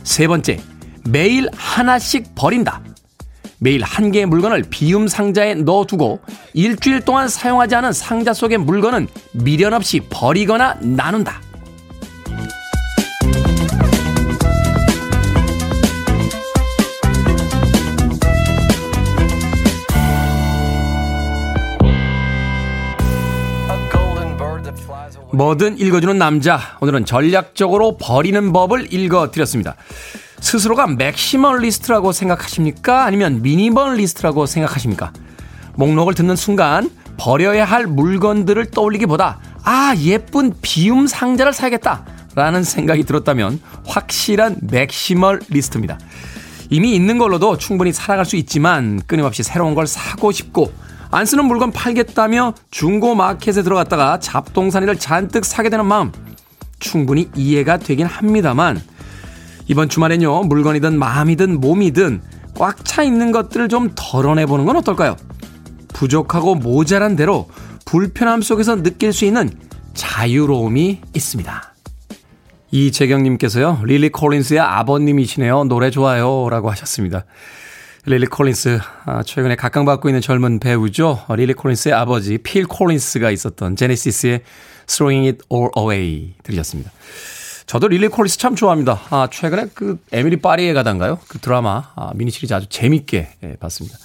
[0.03, 0.61] 세 번째,
[1.09, 2.83] 매일 하나씩 버린다.
[3.57, 6.19] 매일 한 개의 물건을 비움 상자에 넣어두고
[6.53, 11.41] 일주일 동안 사용하지 않은 상자 속의 물건은 미련 없이 버리거나 나눈다.
[25.33, 26.59] 뭐든 읽어주는 남자.
[26.79, 29.75] 오늘은 전략적으로 버리는 법을 읽어드렸습니다.
[30.39, 33.03] 스스로가 maximalist라고 생각하십니까?
[33.03, 35.11] 아니면 minimalist라고 생각하십니까?
[35.75, 42.05] 목록을 듣는 순간 버려야 할 물건들을 떠올리기보다 아, 예쁜 비움 상자를 사야겠다.
[42.35, 45.97] 라는 생각이 들었다면 확실한 maximalist입니다.
[46.69, 50.71] 이미 있는 걸로도 충분히 살아갈 수 있지만 끊임없이 새로운 걸 사고 싶고
[51.13, 56.11] 안 쓰는 물건 팔겠다며 중고 마켓에 들어갔다가 잡동사니를 잔뜩 사게 되는 마음
[56.79, 58.81] 충분히 이해가 되긴 합니다만
[59.67, 62.21] 이번 주말엔요 물건이든 마음이든 몸이든
[62.55, 65.15] 꽉 차 있는 것들을 좀 덜어내보는 건 어떨까요?
[65.93, 67.47] 부족하고 모자란 대로
[67.85, 69.49] 불편함 속에서 느낄 수 있는
[69.93, 71.73] 자유로움이 있습니다.
[72.71, 75.65] 이재경님께서요, 릴리 콜린스의 아버님이시네요.
[75.65, 76.49] 노래 좋아요.
[76.49, 77.25] 라고 하셨습니다.
[78.05, 81.23] 릴리 콜린스, 아, 최근에 각광받고 있는 젊은 배우죠.
[81.29, 84.41] 릴리 콜린스의 아버지, 필 콜린스가 있었던 제네시스의
[84.87, 86.91] Throwing It All Away 들으셨습니다.
[87.65, 88.99] 저도 릴리 콜린스 참 좋아합니다.
[89.09, 91.19] 아, 최근에 그 에미리 파리에 가단가요?
[91.29, 93.97] 그 드라마, 아, 미니 시리즈 아주 재밌게 예, 봤습니다.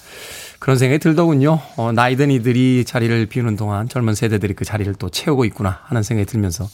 [0.59, 1.59] 그런 생각이 들더군요.
[1.75, 6.25] 어, 나이든 이들이 자리를 비우는 동안 젊은 세대들이 그 자리를 또 채우고 있구나 하는 생각이
[6.25, 6.69] 들면서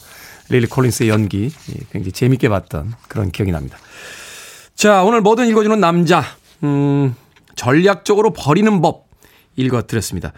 [0.48, 3.78] 릴리 콜린스의 연기 예, 굉장히 재밌게 봤던 그런 기억이 납니다.
[4.76, 6.22] 자, 오늘 뭐든 읽어주는 남자.
[6.66, 7.16] 음,
[7.54, 9.08] 전략적으로 버리는 법
[9.56, 10.32] 읽어드렸습니다.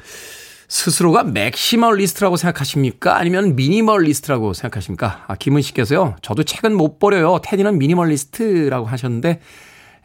[0.69, 3.17] 스스로가 maximalist라고 생각하십니까?
[3.17, 5.25] 아니면 minimalist라고 생각하십니까?
[5.27, 6.17] 아, 김은 씨께서요.
[6.21, 7.38] 저도 책은 못 버려요.
[7.43, 9.41] 테디는 minimalist라고 하셨는데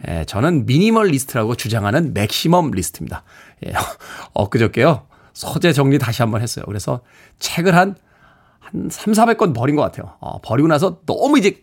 [0.07, 3.23] 에, 저는 minimalist라고 주장하는 maximalist입니다.
[3.67, 3.73] 예,
[4.33, 5.05] 엊그저께요.
[5.33, 6.63] 서재 정리 다시 한번 했어요.
[6.65, 7.01] 그래서
[7.39, 7.95] 책을 한,
[8.59, 10.15] 한 3, 400권 버린 것 같아요.
[10.21, 11.59] 어, 버리고 나서 너무 이제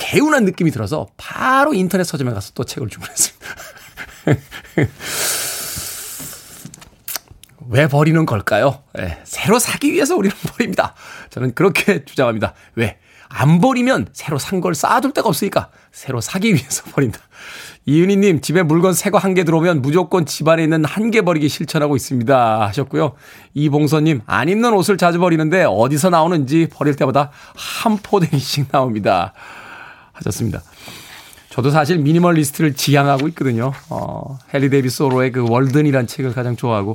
[0.00, 3.46] 개운한 느낌이 들어서 바로 인터넷 서점에 가서 또 책을 주문했습니다.
[7.68, 8.82] 왜 버리는 걸까요?
[8.94, 10.94] 네, 새로 사기 위해서 우리는 버립니다.
[11.30, 12.54] 저는 그렇게 주장합니다.
[12.74, 12.98] 왜?
[13.28, 17.20] 안 버리면 새로 산 걸 쌓아둘 데가 없으니까 새로 사기 위해서 버린다.
[17.86, 21.94] 이은희님, 집에 물건 새 거 한 개 들어오면 무조건 집안에 있는 한 개 버리기 실천하고
[21.94, 22.60] 있습니다.
[22.66, 23.12] 하셨고요.
[23.54, 29.32] 이봉서님, 안 입는 옷을 자주 버리는데 어디서 나오는지 버릴 때마다 한 포대기씩 나옵니다.
[30.20, 30.62] 하셨습니다.
[31.50, 33.72] 저도 사실 minimalist를 지향하고 있거든요.
[33.88, 36.94] 어, 헨리 데이비드 소로의 그 월든이라는 책을 가장 좋아하고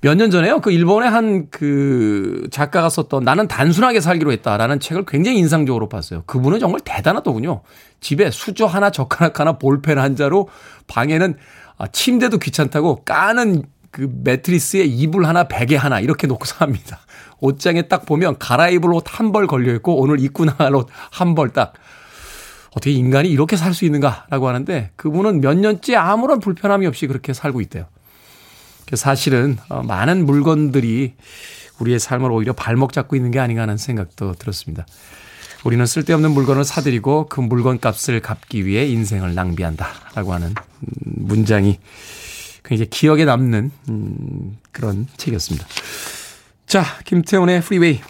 [0.00, 0.60] 몇 년 전에요.
[0.60, 6.22] 그 일본의 한 그 작가가 썼던 나는 단순하게 살기로 했다라는 책을 굉장히 인상적으로 봤어요.
[6.26, 7.62] 그분은 정말 대단하더군요.
[8.00, 10.48] 집에 수저 하나, 젓가락 하나, 볼펜 한 자루
[10.86, 11.36] 방에는
[11.78, 17.00] 아, 침대도 귀찮다고 까는 그 매트리스에 이불 하나, 베개 하나 이렇게 놓고 삽니다.
[17.40, 21.50] 옷장에 딱 보면 갈아입을 옷 한 벌 걸려 있고 오늘 입고 나갈 옷 한 벌
[21.50, 21.72] 딱.
[22.78, 27.60] 어떻게 인간이 이렇게 살 수 있는가라고 하는데 그분은 몇 년째 아무런 불편함이 없이 그렇게 살고
[27.60, 27.86] 있대요.
[28.94, 31.14] 사실은 어, 많은 물건들이
[31.78, 34.86] 우리의 삶을 오히려 발목 잡고 있는 게 아닌가 하는 생각도 들었습니다.
[35.64, 40.54] 우리는 쓸데없는 물건을 사들이고 그 물건 값을 갚기 위해 인생을 낭비한다라고 하는 음,
[41.16, 41.78] 문장이
[42.64, 45.66] 굉장히 기억에 남는 음, 그런 책이었습니다.
[46.66, 48.00] 자, 김태훈의 프리웨이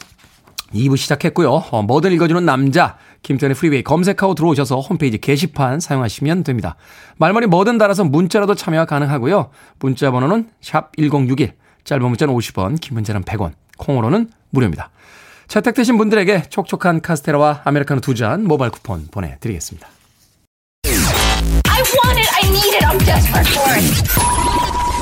[0.75, 1.51] 2부 시작했고요.
[1.51, 6.77] 어, 뭐든 읽어주는 남자 김태훈의 프리웨이 검색하고 들어오셔서 홈페이지 게시판 사용하시면 됩니다.
[7.17, 9.51] 말머리 뭐든 달아서 문자라도 참여가 가능하고요.
[9.81, 11.53] 문자 번호는 샵 1061,
[11.85, 14.91] 짧은 문자는 50원, 긴 문자는 100원, 콩으로는 무료입니다.
[15.49, 19.89] 채택되신 분들에게 촉촉한 카스테라와 아메리카노 두 잔 모바일 쿠폰 보내드리겠습니다.
[20.85, 24.99] I want it, I need it, I'm desperate for it.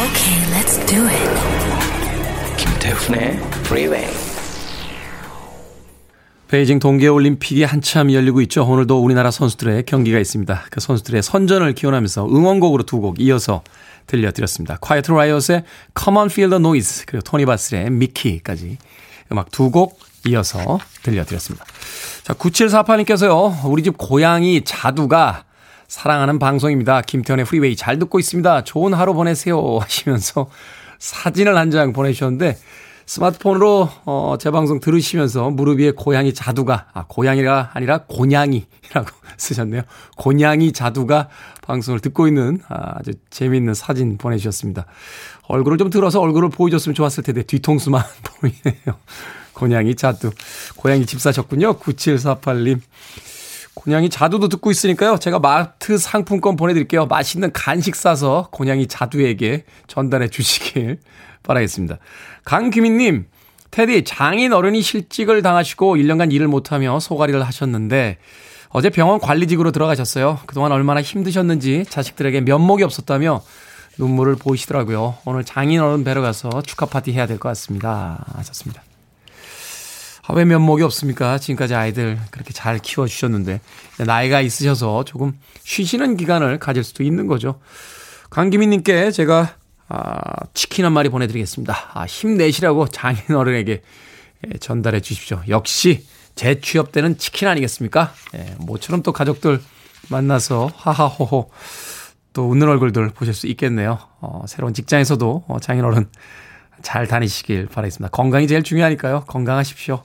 [0.00, 1.30] Okay, let's do it.
[2.58, 4.06] 김태훈의 프리웨이
[6.50, 8.64] 베이징 동계올림픽이 한참 열리고 있죠.
[8.66, 10.64] 오늘도 우리나라 선수들의 경기가 있습니다.
[10.72, 13.62] 그 선수들의 선전을 기원하면서 응원곡으로 두 곡 이어서
[14.08, 14.76] 들려드렸습니다.
[14.84, 15.62] Quiet Riot의
[15.96, 18.78] Come on feel the noise 그리고 토니 바질의 Mickey까지
[19.30, 21.64] 음악 두 곡 이어서 들려드렸습니다.
[22.24, 23.64] 자, 9748님께서요.
[23.66, 25.44] 우리 집 고양이 자두가
[25.86, 27.02] 사랑하는 방송입니다.
[27.02, 28.64] 김태현의 프리웨이 잘 듣고 있습니다.
[28.64, 30.50] 좋은 하루 보내세요 하시면서
[30.98, 32.58] 사진을 한 장 보내주셨는데
[33.10, 39.82] 스마트폰으로 어, 제 방송 들으시면서 무릎 위에 고양이 자두가 아 고양이가 아니라 고냥이라고 쓰셨네요.
[40.16, 41.28] 고냥이 자두가
[41.62, 44.86] 방송을 듣고 있는 아주 재미있는 사진 보내주셨습니다.
[45.48, 48.96] 얼굴을 좀 들어서 얼굴을 보여줬으면 좋았을 텐데 뒤통수만 보이네요.
[49.54, 50.30] 고냥이 자두.
[50.76, 51.78] 고양이 집 사셨군요.
[51.78, 52.80] 9748님.
[53.74, 55.18] 고양이 자두도 듣고 있으니까요.
[55.18, 57.06] 제가 마트 상품권 보내드릴게요.
[57.06, 60.98] 맛있는 간식 사서 고양이 자두에게 전달해 주시길
[61.42, 61.98] 바라겠습니다.
[62.44, 63.26] 강규민님,
[63.70, 68.18] 테디, 장인 어른이 실직을 당하시고 1년간 일을 못하며 소가리를 하셨는데
[68.70, 70.40] 어제 병원 관리직으로 들어가셨어요.
[70.46, 73.42] 그동안 얼마나 힘드셨는지 자식들에게 면목이 없었다며
[73.98, 75.18] 눈물을 보이시더라고요.
[75.24, 78.24] 오늘 장인 어른 뵈러 가서 축하 파티 해야 될 것 같습니다.
[78.34, 78.82] 하셨습니다.
[80.26, 81.38] 아, 왜 면목이 없습니까?
[81.38, 83.60] 지금까지 아이들 그렇게 잘 키워주셨는데
[84.06, 85.32] 나이가 있으셔서 조금
[85.64, 87.60] 쉬시는 기간을 가질 수도 있는 거죠.
[88.30, 89.56] 강기민님께 제가
[89.90, 91.90] 아, 치킨 한 마리 보내드리겠습니다.
[91.94, 93.82] 아, 힘내시라고 장인 어른에게
[94.46, 95.42] 예, 전달해 주십시오.
[95.48, 98.12] 역시 재취업 때는 치킨 아니겠습니까?
[98.36, 99.60] 예, 모처럼 또 가족들
[100.08, 101.50] 만나서 하하호호
[102.32, 103.98] 또 웃는 얼굴들 보실 수 있겠네요.
[104.20, 106.08] 어, 새로운 직장에서도 어, 장인 어른
[106.82, 108.10] 잘 다니시길 바라겠습니다.
[108.10, 109.24] 건강이 제일 중요하니까요.
[109.26, 110.04] 건강하십시오.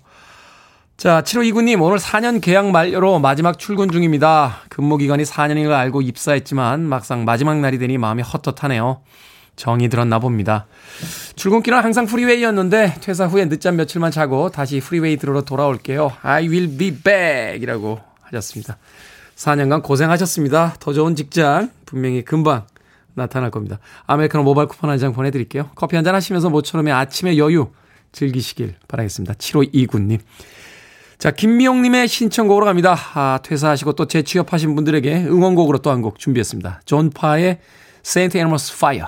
[0.98, 4.62] 자, 7529님, 오늘 4년 계약 만료로 마지막 출근 중입니다.
[4.70, 9.02] 근무 기간이 4년인 걸 알고 입사했지만 막상 마지막 날이 되니 마음이 헛헛하네요.
[9.56, 10.66] 정이 들었나 봅니다.
[11.36, 16.12] 출근길은 항상 프리웨이였는데 퇴사 후에 늦잠 며칠만 자고 다시 프리웨이 들으러 돌아올게요.
[16.22, 18.78] I will be back 이라고 하셨습니다.
[19.36, 20.76] 4년간 고생하셨습니다.
[20.80, 22.66] 더 좋은 직장 분명히 금방
[23.14, 23.80] 나타날 겁니다.
[24.08, 25.70] 아메리카노 모바일 쿠폰 한 장 보내드릴게요.
[25.76, 27.70] 커피 한 잔 하시면서 모처럼의 아침의 여유
[28.12, 29.34] 즐기시길 바라겠습니다.
[29.36, 30.20] 7529님.
[31.18, 32.98] 자, 김미영님의 신청곡으로 갑니다.
[33.14, 36.82] 아, 퇴사하시고 또 재취업하신 분들에게 응원곡으로 또 한 곡 준비했습니다.
[36.86, 37.60] 존 파의
[38.06, 38.38] St.
[38.38, 39.08] Elmo's Fire.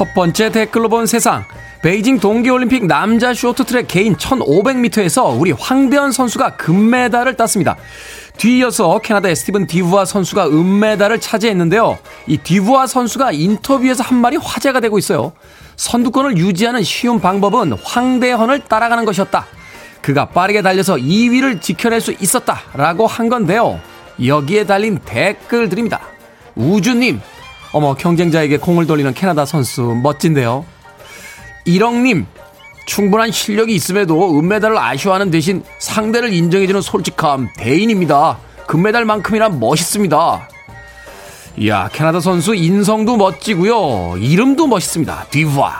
[0.00, 1.44] 첫 번째 댓글로 본 세상.
[1.82, 7.76] 베이징 동계올림픽 남자 쇼트트랙 개인 1500m에서 우리 황대현 선수가 금메달을 땄습니다.
[8.38, 11.98] 뒤이어서 캐나다의 스티븐 디부아 선수가 은메달을 차지했는데요.
[12.28, 15.32] 이 디부아 선수가 인터뷰에서 한 말이 화제가 되고 있어요.
[15.76, 19.48] 선두권을 유지하는 쉬운 방법은 황대헌을 따라가는 것이었다.
[20.00, 22.58] 그가 빠르게 달려서 2위를 지켜낼 수 있었다.
[22.72, 23.78] 라고 한 건데요.
[24.24, 26.00] 여기에 달린 댓글들입니다.
[26.54, 27.20] 우주님,
[27.72, 30.64] 어머, 경쟁자에게 공을 돌리는 캐나다 선수, 멋진데요.
[31.64, 32.26] 일억님,
[32.86, 38.38] 충분한 실력이 있음에도 은메달을 아쉬워하는 대신 상대를 인정해주는 솔직함, 대인입니다.
[38.66, 40.48] 금메달만큼이나 멋있습니다.
[41.58, 44.16] 이야, 캐나다 선수 인성도 멋지고요.
[44.18, 45.26] 이름도 멋있습니다.
[45.30, 45.72] 뒤바,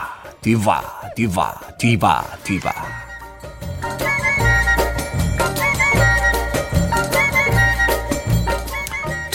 [0.42, 0.82] 뒤바,
[1.16, 2.72] 뒤바, 뒤바, 뒤바.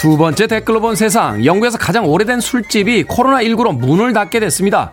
[0.06, 1.44] 두 번째 댓글로 본 세상.
[1.44, 4.92] 영국에서 가장 오래된 술집이 코로나19로 문을 닫게 됐습니다.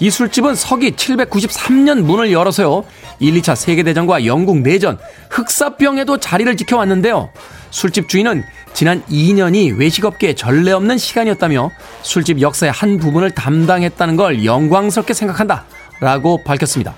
[0.00, 2.84] 이 술집은 서기 793년 문을 열어서요.
[3.20, 4.98] 1, 2차 세계대전과 영국 내전,
[5.30, 7.30] 흑사병에도 자리를 지켜왔는데요.
[7.70, 8.44] 술집 주인은
[8.74, 11.70] 지난 2년이 외식업계에 전례 없는 시간이었다며
[12.02, 15.64] 술집 역사의 한 부분을 담당했다는 걸 영광스럽게 생각한다.
[16.00, 16.94] 라고 밝혔습니다.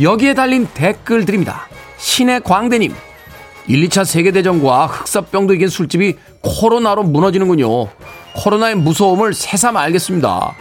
[0.00, 1.68] 여기에 달린 댓글들입니다.
[1.98, 2.94] 신의 광대님,
[3.68, 7.86] 1, 2차 세계대전과 흑사병도 이긴 술집이 코로나로 무너지는군요.
[8.34, 10.54] 코로나의 무서움을 새삼 알겠습니다.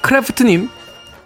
[0.00, 0.68] 크래프트님,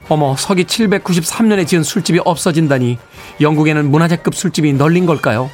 [0.08, 2.98] 어머, 서기 793년에 지은 술집이 없어진다니.
[3.40, 5.50] 영국에는 문화재급 술집이 널린 걸까요?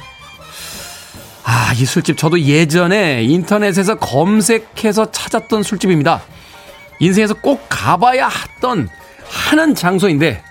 [1.43, 6.21] 아, 이 술집 저도 예전에 인터넷에서 검색해서 찾았던 술집입니다.
[6.99, 8.89] 인생에서 꼭 가봐야 했던
[9.29, 10.41] 하는 장소인데,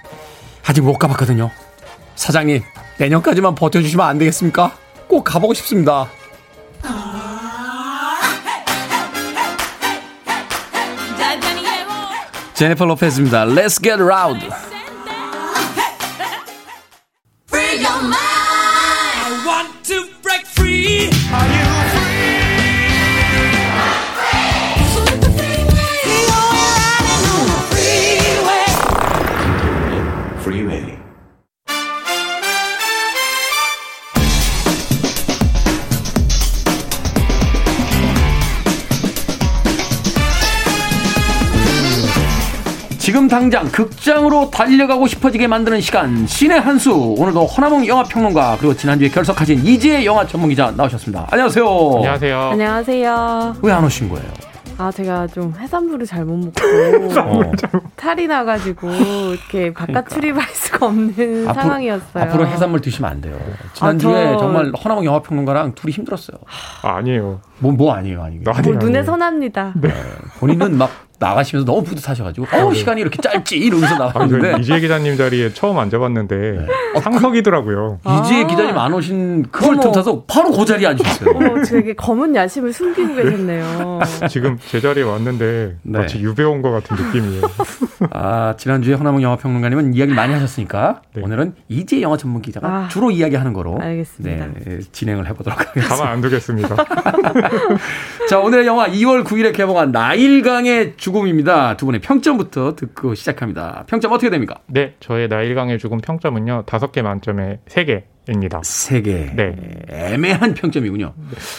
[0.65, 1.51] 아직 못 가봤거든요.
[2.15, 2.63] 사장님,
[2.99, 4.73] 내년까지만 버텨주시면 안 되겠습니까?
[5.07, 6.09] 꼭 가보고 싶습니다.
[12.55, 13.45] 제니퍼 로페즈입니다.
[13.45, 14.76] Let's get loud.
[43.27, 49.67] 지금 당장 극장으로 달려가고 싶어지게 만드는 시간 신의 한수 오늘도 허나몽 영화평론가 그리고 지난주에 결석하신
[49.67, 51.27] 이지혜 영화 전문기자 나오셨습니다.
[51.33, 51.67] 안녕하세요.
[51.97, 52.41] 안녕하세요.
[52.53, 53.57] 안녕하세요.
[53.63, 54.29] 왜 안 오신 거예요?
[54.79, 56.61] 아 제가 좀 해산물을 잘 못 먹고
[57.19, 57.41] 어.
[57.97, 62.25] 탈이 나가지고 이렇게 바깥 출입할 수가 없는 상황이었어요.
[62.25, 63.37] 앞으로 해산물 드시면 안 돼요.
[63.73, 66.37] 지난주에 아, 저- 정말 허나몽 영화평론가랑 둘이 힘들었어요.
[66.83, 67.41] 아, 아니에요.
[67.59, 68.43] 뭐, 뭐 아니에요, 아니에요.
[68.45, 69.07] 나- 뭐 아니, 눈에 아니.
[69.07, 69.75] 선합니다.
[70.39, 73.57] 본인은 막 나가시면서 너무 뿌듯하셔가지고, 어, 시간이 이렇게 짧지?
[73.57, 74.53] 이러면서 아, 나왔는데.
[74.53, 76.67] 저 이지혜 기자님 자리에 처음 앉아봤는데
[77.03, 78.01] 상석이더라고요.
[78.23, 78.47] 이지혜 아.
[78.47, 79.83] 기자님 안 오신 그걸 어머.
[79.83, 81.31] 틈타서 바로 그 자리에 앉으셨어요.
[81.35, 84.01] 어머, 되게 검은 야심을 숨기고 계셨네요.
[84.29, 85.99] 지금 제 자리에 왔는데 네.
[86.01, 87.43] 마치 유배 온 것 같은 느낌이에요.
[88.11, 91.23] 아, 지난주에 허나몽 영화평론가님은 이야기를 많이 하셨으니까 네.
[91.23, 92.89] 오늘은 이지혜 영화 전문 기자가 아.
[92.89, 94.47] 주로 이야기하는 거로 알겠습니다.
[94.65, 95.95] 네, 진행을 해보도록 하겠습니다.
[95.97, 96.77] 가만 안 두겠습니다.
[98.29, 101.77] 자, 오늘의 영화 2월 9일에 개봉한 나일강의 죽음입니다.
[101.77, 103.85] 두 분의 평점부터 듣고 시작합니다.
[103.87, 104.57] 평점 어떻게 됩니까?
[104.67, 108.63] 네, 저의 나일강의 죽음 평점은요 다섯 개 만점에 세 개입니다.
[108.65, 109.31] 세 개.
[109.33, 109.55] 네.
[109.89, 111.15] 애매한 평점이군요.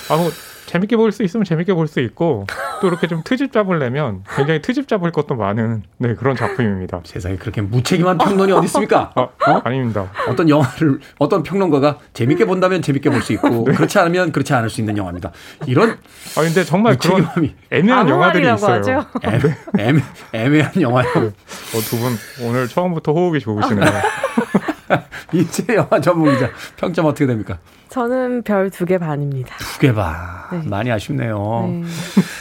[0.09, 0.29] 아뭐
[0.67, 2.45] 재밌게 볼 수 있으면 재밌게 볼 수 있고
[2.81, 7.01] 또 이렇게 좀 트집 잡으려면 굉장히 트집 잡을 것도 많은 네 그런 작품입니다.
[7.05, 9.11] 세상에 그렇게 무책임한 평론이 어디 있습니까?
[9.15, 9.27] 아,
[9.63, 10.11] 아닙니다.
[10.27, 14.81] 어떤 영화를 어떤 평론가가 재밌게 본다면 재밌게 볼 수 있고 그렇지 않으면 그렇지 않을 수
[14.81, 15.31] 있는 영화입니다.
[15.65, 15.91] 이런
[16.37, 18.75] 아 근데 정말 그런 무책임함이 애매한 영화들이 있어요.
[18.75, 19.05] 하죠.
[19.23, 20.01] 애매, 애매,
[20.33, 21.13] 애매한 영화예요.
[21.15, 22.13] 어, 두 분
[22.45, 23.85] 오늘 처음부터 호흡이 좋으시네요.
[25.33, 27.57] 이제 영화 전문 기자 평점 어떻게 됩니까?
[28.01, 29.55] 저는 별 두 개 반입니다.
[29.57, 30.49] 두개 봐.
[30.51, 30.61] 네.
[30.67, 31.67] 많이 아쉽네요.
[31.67, 31.83] 네.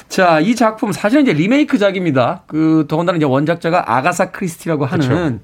[0.07, 2.43] 자, 이 작품 사실은 이제 리메이크작입니다.
[2.47, 5.41] 그 더군다나 이제 원작자가 아가사 크리스티라고 하는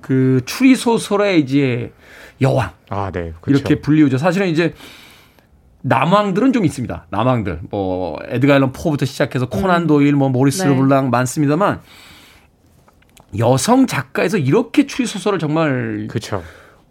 [0.00, 1.92] 그 추리 소설의 이제
[2.40, 3.32] 여왕 아, 네.
[3.40, 3.60] 그렇죠.
[3.60, 4.18] 이렇게 불리우죠.
[4.18, 4.74] 사실은 이제
[5.82, 7.06] 남왕들은 좀 있습니다.
[7.10, 10.68] 남왕들 뭐 에드가 앨런 포부터 시작해서 코난 도일, 뭐 모리스 네.
[10.70, 11.80] 르블랑 많습니다만
[13.38, 16.42] 여성 작가에서 이렇게 추리 소설을 정말 그렇죠.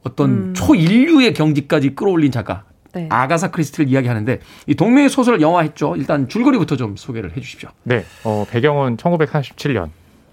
[0.03, 0.53] 어떤 음.
[0.53, 3.07] 초일류의 경지까지 끌어올린 작가 네.
[3.09, 5.95] 아가사 크리스티를 이야기하는데 이 동명의 소설을 영화화했죠.
[5.97, 7.69] 일단 줄거리부터 좀 소개를 해 주십시오.
[7.83, 9.89] 네, 어, 배경은 1947년.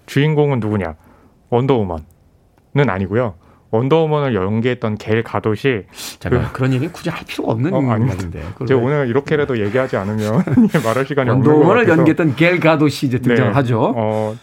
[0.07, 0.95] 주인공은 누구냐?
[1.51, 2.05] 원더우먼은
[2.75, 3.35] 아니고요.
[3.71, 5.85] 원더우먼을 연기했던 갤 가돗이
[6.21, 7.81] 자, 그, 런 얘기 굳이 할 필요가 없는 어.
[8.53, 10.45] 그걸 제가 왜 오늘 이렇게라도 얘기하지 않으면
[10.85, 13.93] 말할 시간이 없는 것 원더우먼을 같아서 연기했던 갤 가돗이 이제 등장을 네, 하죠.
[13.97, 14.37] 어,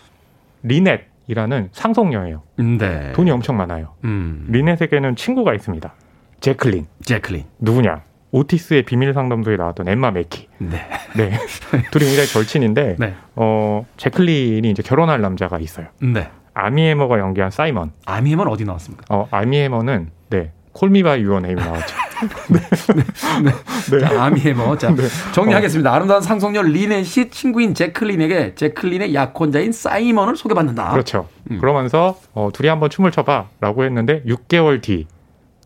[0.64, 2.44] 리넷 이라는 상속녀예요.
[2.78, 3.14] 네.
[3.14, 3.94] 돈이 엄청 많아요.
[4.04, 4.48] 음.
[4.50, 5.94] 리넷에게는 친구가 있습니다.
[6.42, 6.88] 재클린.
[7.06, 7.46] 재클린.
[7.60, 8.04] 누구냐?
[8.32, 10.50] 오티스의 비밀 상담소에 나왔던 에마 매키.
[10.58, 10.82] 네.
[11.16, 11.32] 네.
[11.92, 13.14] 둘이 굉장히 절친인데 네.
[13.38, 15.88] 어, 재클린이 이제 결혼할 남자가 있어요.
[16.02, 16.30] 네.
[16.54, 17.94] 아미 해머가 연기한 사이먼.
[18.06, 19.06] 아미 해머는 어디 나왔습니까?
[19.10, 20.52] 어, 아미 해머는 네.
[20.74, 21.96] 콜미바이 네임이 나왔죠.
[23.92, 24.00] 네.
[24.00, 24.78] 자, 아미 해머.
[24.78, 25.04] 자, 네.
[25.34, 25.94] 정리하겠습니다.
[25.94, 30.92] 아름다운 상속녀 리넷이 친구인 재클린에게 재클린의 약혼자인 사이먼을 소개받는다.
[30.92, 31.28] 그렇죠.
[31.50, 31.60] 음.
[31.60, 35.08] 그러면서 어, 둘이 한번 춤을 춰봐 라고 했는데 6개월 뒤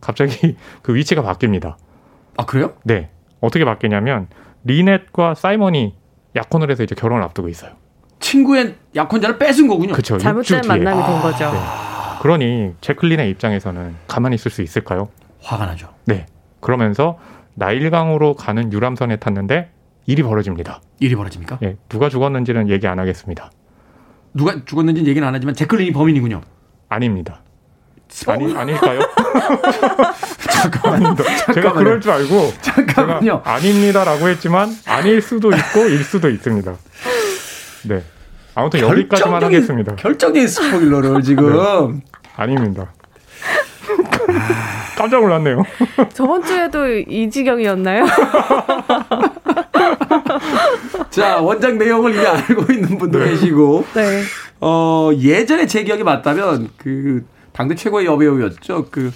[0.00, 1.74] 갑자기 그 위치가 바뀝니다.
[2.36, 2.72] 아, 그래요?
[2.84, 3.10] 네.
[3.40, 4.28] 어떻게 바뀌냐면
[4.64, 5.94] 리넷과 사이먼이
[6.34, 7.72] 약혼을 해서 이제 결혼을 앞두고 있어요.
[8.18, 9.92] 친구의 약혼자를 뺏은 거군요.
[9.92, 10.18] 그렇죠.
[10.18, 10.68] 잘못된 6주 뒤에.
[10.84, 11.52] 만남이 된 거죠.
[11.52, 11.58] 네.
[12.20, 15.08] 그러니 제클린의 입장에서는 가만히 있을 수 있을까요?
[15.42, 15.92] 화가 나죠.
[16.04, 16.26] 네.
[16.60, 17.18] 그러면서
[17.54, 19.70] 나일강으로 가는 유람선에 탔는데
[20.06, 20.80] 일이 벌어집니다.
[21.00, 21.58] 일이 벌어집니까?
[21.62, 23.50] 예, 누가 죽었는지는 얘기 안 하겠습니다.
[24.34, 26.42] 누가 죽었는지는 얘기는 안 하지만 제클린이 범인이군요.
[26.88, 27.40] 아닙니다.
[28.28, 29.00] 아니, 아닐까요?
[30.52, 31.16] 잠깐만요.
[31.54, 33.42] 제가 그럴 줄 알고 잠깐만요.
[33.44, 36.74] 아닙니다라고 했지만 아닐 수도 있고 일 수도 있습니다.
[37.88, 38.02] 네.
[38.56, 39.94] 아무튼 여기까지만 결정적인- 하겠습니다.
[39.96, 42.00] 결정적인 스포일러를 지금.
[42.36, 42.86] 아닙니다.
[44.96, 45.62] 깜짝 놀랐네요.
[46.14, 48.06] 저번 주에도 이 지경이었나요?
[51.10, 53.28] 자, 원작 내용을 이미 알고 있는 분도 네.
[53.30, 54.22] 계시고, 네.
[54.60, 58.86] 어, 예전에 제 기억이 맞다면, 그, 당대 최고의 여배우였죠.
[58.90, 59.10] 그,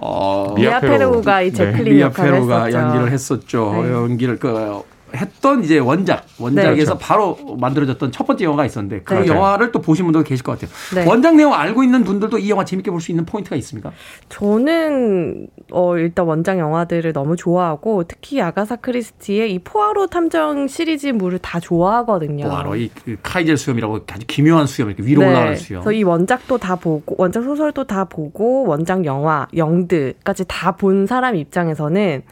[0.00, 0.98] 어, 미아 미아 페로우.
[0.98, 1.56] 페로우가 이 네.
[1.56, 2.78] 재클린 역할을 페로가 했었죠.
[2.78, 3.82] 연기를 했었죠.
[3.84, 3.92] 네.
[3.92, 4.82] 연기를 그
[5.14, 6.98] 했던 이제 원작 원작에서 네.
[7.00, 9.26] 바로 만들어졌던 첫 번째 영화가 있었는데 그 네.
[9.26, 10.70] 영화를 또 보신 분들 계실 것 같아요.
[10.94, 11.06] 네.
[11.08, 13.92] 원작 내용 알고 있는 분들도 이 영화 재밌게 볼 수 있는 포인트가 있습니까?
[14.28, 21.60] 저는 어 일단 원작 영화들을 너무 좋아하고 특히 아가사 크리스티의 이 포아로 탐정 시리즈물을 다
[21.60, 22.48] 좋아하거든요.
[22.48, 25.80] 바로 이 그 카이젤 수염이라고 아주 기묘한 수염 이렇게 위로 올라가는 수염.
[25.80, 25.84] 네.
[25.84, 31.36] 그래서 이 원작도 다 보고 원작 소설도 다 보고 원작 영화, 영드까지 다 본 사람
[31.36, 32.22] 입장에서는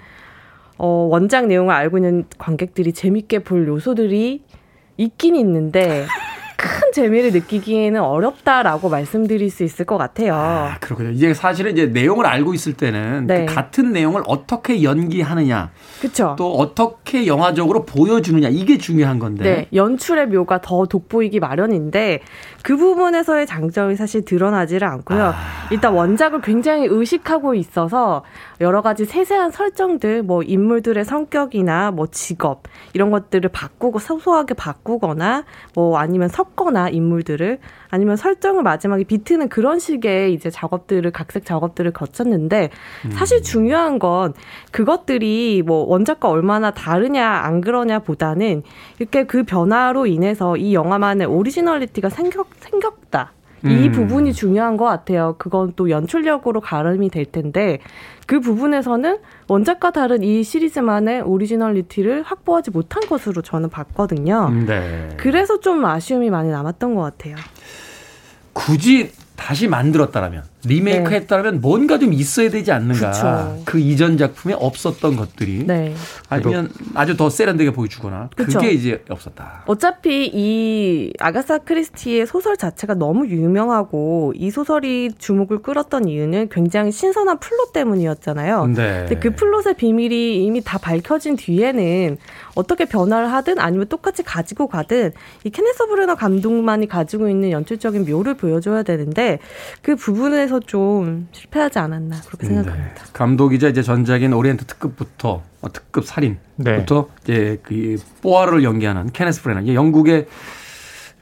[0.79, 4.43] 어 원작 내용을 알고 있는 관객들이 재밌게 볼 요소들이
[4.97, 6.07] 있긴 있는데 큰
[6.93, 10.35] 재미를 느끼기에는 어렵다라고 말씀드릴 수 있을 것 같아요.
[10.35, 11.11] 아, 그렇군요.
[11.11, 13.47] 이게 사실은 이제 내용을 알고 있을 때는 네.
[13.47, 15.71] 그 같은 내용을 어떻게 연기하느냐,
[16.01, 16.37] 그렇죠?
[16.39, 19.43] 또 어떻게 영화적으로 보여주느냐 이게 중요한 건데.
[19.43, 22.21] 네, 연출의 묘가 더 돋보이기 마련인데
[22.63, 25.25] 그 부분에서의 장점이 사실 드러나지를 않고요.
[25.25, 25.35] 아.
[25.71, 28.23] 일단 원작을 굉장히 의식하고 있어서
[28.61, 32.63] 여러 가지 세세한 설정들, 뭐 인물들의 성격이나 뭐 직업
[32.93, 37.59] 이런 것들을 바꾸고 소소하게 바꾸거나 뭐 아니면 섞거나 인물들을
[37.91, 42.71] 아니면 설정을 마지막에 비트는 그런 식의 이제 작업들을 각색 작업들을 거쳤는데
[43.11, 44.35] 사실 중요한 건
[44.71, 48.63] 그것들이 뭐 원작과 얼마나 다르냐 안 그러냐 보다는
[48.99, 53.33] 이렇게 그 변화로 인해서 이 영화만의 오리지널리티가 생겼, 생겼다.
[53.65, 53.93] 이 음.
[53.93, 55.37] 부분이 중요한 것 같아요.
[55.39, 57.79] 그건 또 연출력으로 가늠이 될 텐데
[58.27, 59.19] 그 부분에서는
[59.53, 64.47] 원작과 다른 이 시리즈만의 오리지널리티를 확보하지 못한 것으로 저는 봤거든요.
[64.49, 65.11] 음, 네.
[65.19, 67.37] 그래서 좀 아쉬움이 많이 남았던 것 같아요.
[68.55, 73.11] 굳이 다시 만들었다라면 리메이크 했다라면 뭔가 좀 있어야 되지 않는가.
[73.11, 73.63] 그쵸.
[73.65, 75.95] 그 이전 작품에 없었던 것들이 네.
[76.29, 78.59] 아니면 아주 더 세련되게 보여주거나 그쵸.
[78.59, 79.65] 그게 이제 없었다.
[79.67, 87.39] 어차피 이 아가사 크리스티의 소설 자체가 너무 유명하고 이 소설이 주목을 끌었던 이유는 굉장히 신선한
[87.39, 88.67] 플롯 때문이었잖아요.
[88.67, 89.07] 네.
[89.09, 92.19] 근데 그 플롯의 비밀이 이미 다 밝혀진 뒤에는
[92.55, 95.13] 어떻게 변화를 하든 아니면 똑같이 가지고 가든
[95.45, 99.39] 이 케네스 브래너 감독만이 가지고 있는 연출적인 묘를 보여줘야 되는데
[99.81, 102.95] 그 부분에서 좀 실패하지 않았나 그렇게 생각합니다.
[102.95, 103.11] 네.
[103.13, 110.27] 감독이자 이제 전작인 오리엔트 특급부터 어, 특급 살인부터 이제 그 푸아로를 연기하는 케네스 브래너 영국의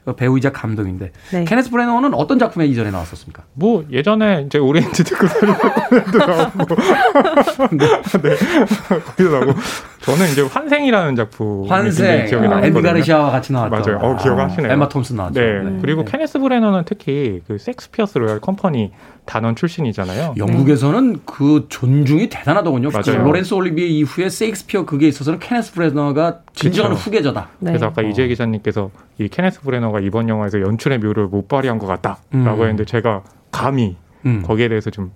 [0.05, 1.45] 그 배우이자 감독인데 네.
[1.45, 3.43] 케네스 브래너는 어떤 작품에 이전에 나왔었습니까?
[3.53, 5.45] 뭐 예전에 이제 오리엔트 특급도
[6.31, 6.75] 나오고
[8.23, 8.35] 네
[9.05, 9.53] 거기도 나오고
[10.01, 12.67] 저는 이제 환생이라는 작품 환생 기억이 아, 나거든요.
[12.67, 13.97] 앤디 가르시아와 같이 나왔던 맞아요.
[14.01, 14.71] 어, 기억하시네요.
[14.71, 15.39] 엠마 톰슨 나왔죠.
[15.39, 15.63] 네.
[15.63, 15.77] 네.
[15.79, 18.91] 그리고 케네스 브래너는 특히 그 Shakespeare's Royal Company
[19.25, 20.33] 단원 출신이잖아요.
[20.37, 22.89] 영국에서는 그 존중이 대단하더군요.
[22.89, 23.23] 맞아요.
[23.23, 27.03] 로렌스 올리비에 이후에 셰익스피어 극에 있어서는 케네스 브래너가 진정한 그쵸.
[27.05, 27.49] 후계자다.
[27.59, 27.71] 네.
[27.71, 28.05] 그래서 아까 어.
[28.05, 28.89] 이재 기자님께서
[29.19, 32.61] 이 케네스 브래너가 이번 영화에서 연출의 묘를 못 발휘한 것 같다라고 음.
[32.61, 33.21] 했는데 제가
[33.51, 33.95] 감히
[34.25, 34.41] 음.
[34.43, 35.11] 거기에 대해서 좀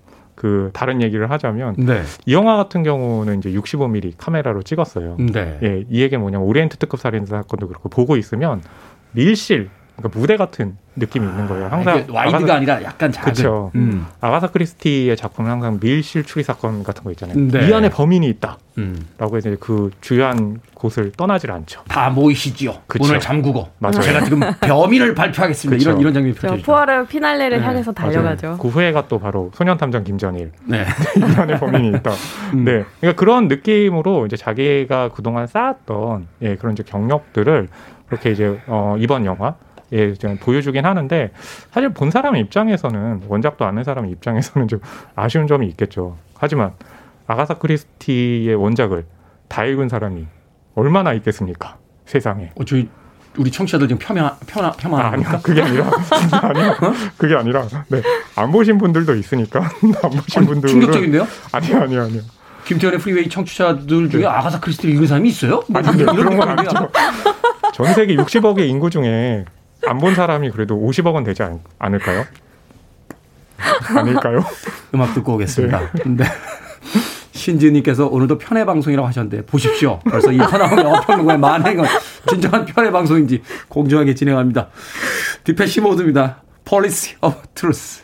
[0.46, 2.04] 그 다른 얘기를 하자면 네.
[2.28, 5.18] 이 영화 같은 경우는 이제 65mm 카메라로 찍었어요.
[5.18, 5.58] 네.
[5.64, 8.62] 예, 이 얘기 뭐냐면 오리엔트 특급 살인 사건도 그렇고 보고 있으면
[9.14, 11.68] 밀실 그러니까 무대 같은 느낌이 있는 거예요.
[11.68, 13.34] 항상 이게 와이드가 아가사- 아니라 약간 작은.
[13.34, 13.72] 그쵸.
[13.76, 14.06] 음.
[14.22, 17.38] 아가사 크리스티의 작품은 항상 밀실 추리 사건 같은 거 있잖아요.
[17.38, 17.68] 네.
[17.70, 19.06] 이 안에 범인이 있다라고 음.
[19.34, 21.82] 해서 그 주요한 곳을 떠나질 않죠.
[21.88, 22.76] 다 모이시지요.
[22.88, 23.04] 그쵸.
[23.06, 23.68] 문을 잠그고.
[23.80, 24.02] 맞아요.
[24.02, 25.78] 제가 지금 범인을 발표하겠습니다.
[25.78, 25.90] 그쵸.
[25.90, 26.66] 이런 이런 장면이 저 펼쳐지죠.
[26.66, 28.58] 포화를 피날레를 네, 향해서 달려가죠.
[28.62, 30.86] 그 후회가 또 바로 소년탐정 김전일 네.
[31.18, 32.12] 이 안에 범인이 있다.
[32.54, 32.64] 음.
[32.66, 37.68] 네, 그러니까 그런 느낌으로 이제 자기가 그동안 쌓았던 예, 그런 이제 경력들을
[38.08, 39.56] 그렇게 이제 어, 이번 영화
[39.92, 41.32] 예, 좀 보여주긴 하는데
[41.72, 44.80] 사실 본 사람 입장에서는 원작도 아는 사람 입장에서는 좀
[45.16, 46.18] 아쉬운 점이 있겠죠.
[46.38, 46.72] 하지만
[47.28, 49.06] 아가사 크리스티의 원작을
[49.48, 50.26] 다 읽은 사람이
[50.76, 51.78] 얼마나 있겠습니까?
[52.06, 52.52] 세상에.
[52.56, 52.90] 어, 저희
[53.38, 55.40] 우리 청취자들 지금 폄하 폄하 아, 폄하하는 아니요?
[55.44, 55.92] 그게 아니라
[56.42, 56.76] 아니요,
[57.18, 58.02] 그게 아니라 네,
[58.36, 59.60] 안 보신 분들도 있으니까
[60.04, 61.28] 안 보신 아니, 분들은 충격적인데요?
[61.52, 62.22] 아니요, 아니요, 아니요.
[62.66, 65.62] 김태현의 프리웨이 청취자들 중에 아가사 크리스티 읽은 사람이 있어요?
[65.68, 65.88] 뭐 네.
[65.90, 66.50] 아니, 이런 그런 건.
[66.50, 66.90] 아니죠.
[67.74, 69.46] 전 세계 60억의 인구 중에
[69.88, 72.26] 안 본 사람이 그래도 50억은 되지 않, 않을까요?
[73.98, 74.44] 아닐까요?
[74.94, 75.92] 음악 듣고 오겠습니다.
[76.06, 76.26] 네.
[77.32, 80.00] 신지님께서 오늘도 편애 방송이라고 하셨는데 보십시오.
[80.10, 81.86] 벌써 이 허남웅 영화평론가의 만행은
[82.28, 84.70] 진정한 편애 방송인지 공정하게 진행합니다.
[85.44, 86.42] 디페시 모드입니다.
[86.66, 88.04] Policy of Truth.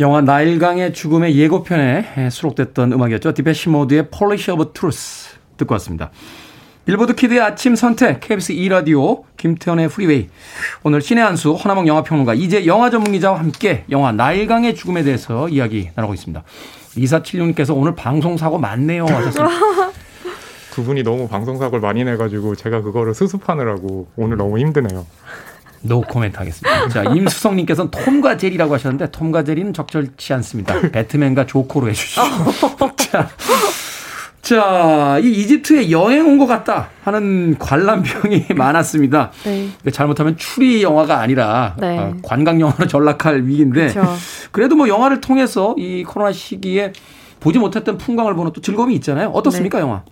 [0.00, 3.32] 영화 나일강의 죽음의 예고편에 수록됐던 음악이었죠.
[3.34, 6.10] 디페시 모드의 Policy of Truth 듣고 왔습니다.
[6.90, 10.28] 빌보드 키드의 아침 선택, KBS 2라디오, 김태현의 프리웨이.
[10.82, 16.14] 오늘 신의 한수, 허남웅 영화평론가, 이제 영화 전문기자와 함께 영화 나일강의 죽음에 대해서 이야기 나누고
[16.14, 16.42] 있습니다.
[16.96, 19.48] 2476님께서 오늘 방송사고 많네요 하셨습니다.
[20.74, 25.06] 두 분이 너무 방송사고를 많이 내가지고 제가 그거를 수습하느라고 오늘 너무 힘드네요.
[25.82, 26.88] 노 코멘트 하겠습니다.
[26.88, 30.80] 자, 임수성님께서는 톰과 제리라고 하셨는데 톰과 제리는 적절치 않습니다.
[30.90, 32.20] 배트맨과 조커로 해주시죠.
[32.96, 33.30] 자,
[34.42, 39.30] 자, 이 이집트에 여행 온 것 같다 하는 관람평이 많았습니다.
[39.44, 39.68] 네.
[39.82, 41.98] 이게 잘못하면 추리 영화가 아니라 네.
[41.98, 44.02] 어, 관광 영화로 전락할 위기인데 그쵸.
[44.50, 46.92] 그래도 뭐 영화를 통해서 이 코로나 시기에
[47.40, 49.28] 보지 못했던 풍광을 보는 또 즐거움이 있잖아요.
[49.30, 49.82] 어떻습니까, 네.
[49.82, 50.02] 영화?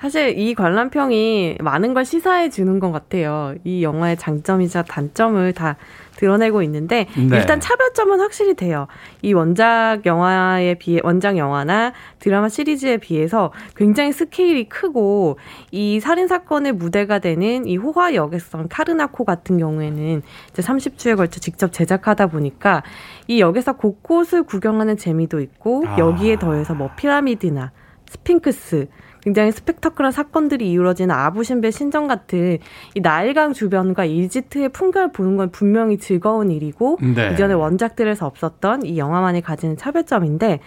[0.00, 3.54] 사실 이 관람평이 많은 걸 시사해 주는 것 같아요.
[3.64, 5.76] 이 영화의 장점이자 단점을 다
[6.16, 7.36] 드러내고 있는데 네.
[7.36, 8.86] 일단 차별점은 확실히 돼요.
[9.20, 15.38] 이 원작 영화에 비해 원작 영화나 드라마 시리즈에 비해서 굉장히 스케일이 크고
[15.70, 21.74] 이 살인 사건의 무대가 되는 이 호화 역에서 카르나코 같은 경우에는 이제 30주에 걸쳐 직접
[21.74, 22.82] 제작하다 보니까
[23.28, 25.98] 이 역에서 곳곳을 구경하는 재미도 있고 아.
[25.98, 27.72] 여기에 더해서 뭐 피라미드나
[28.08, 28.88] 스핑크스
[29.22, 32.58] 굉장히 스펙터클한 사건들이 이루어지는 아부심벨 신전 같은
[32.94, 37.32] 이 나일강 주변과 이집트의 풍경을 보는 건 분명히 즐거운 일이고 네.
[37.32, 40.60] 이전에 원작들에서 없었던 이 영화만이 가지는 차별점인데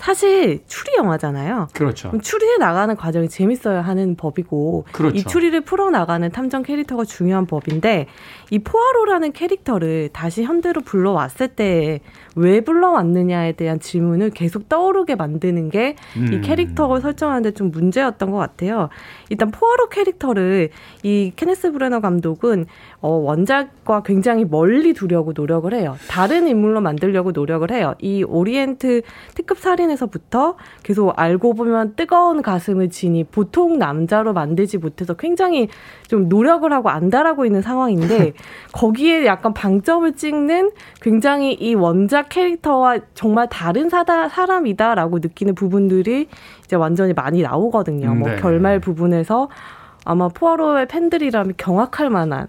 [0.00, 1.68] 사실 추리 영화잖아요.
[1.74, 2.10] 그렇죠.
[2.22, 5.16] 추리해 나가는 과정이 재밌어야 하는 법이고 그렇죠.
[5.16, 8.06] 이 추리를 풀어 나가는 탐정 캐릭터가 중요한 법인데
[8.50, 12.00] 이 포아로라는 캐릭터를 다시 현대로 불러왔을 때
[12.36, 16.40] 왜 불러왔느냐에 대한 질문을 계속 떠오르게 만드는 게 이 음.
[16.42, 18.88] 캐릭터를 설정하는데 좀 문제였던 것 같아요.
[19.28, 20.70] 일단 포아로 캐릭터를
[21.02, 22.66] 이 케네스 브레너 감독은
[23.00, 25.96] 어, 원작과 굉장히 멀리 두려고 노력을 해요.
[26.08, 27.94] 다른 인물로 만들려고 노력을 해요.
[28.00, 29.02] 이 오리엔트
[29.34, 35.68] 특급 살인에서부터 계속 알고 보면 뜨거운 가슴을 지닌 보통 남자로 만들지 못해서 굉장히
[36.08, 38.32] 좀 노력을 하고 안달하고 있는 상황인데
[38.72, 40.70] 거기에 약간 방점을 찍는
[41.00, 46.28] 굉장히 이 원작 캐릭터와 정말 다른 사다, 사람이다라고 느끼는 부분들이
[46.64, 48.14] 이제 완전히 많이 나오거든요.
[48.14, 48.36] 뭐 네.
[48.36, 49.48] 결말 부분에서
[50.04, 52.48] 아마 포아로의 팬들이라면 경악할 만한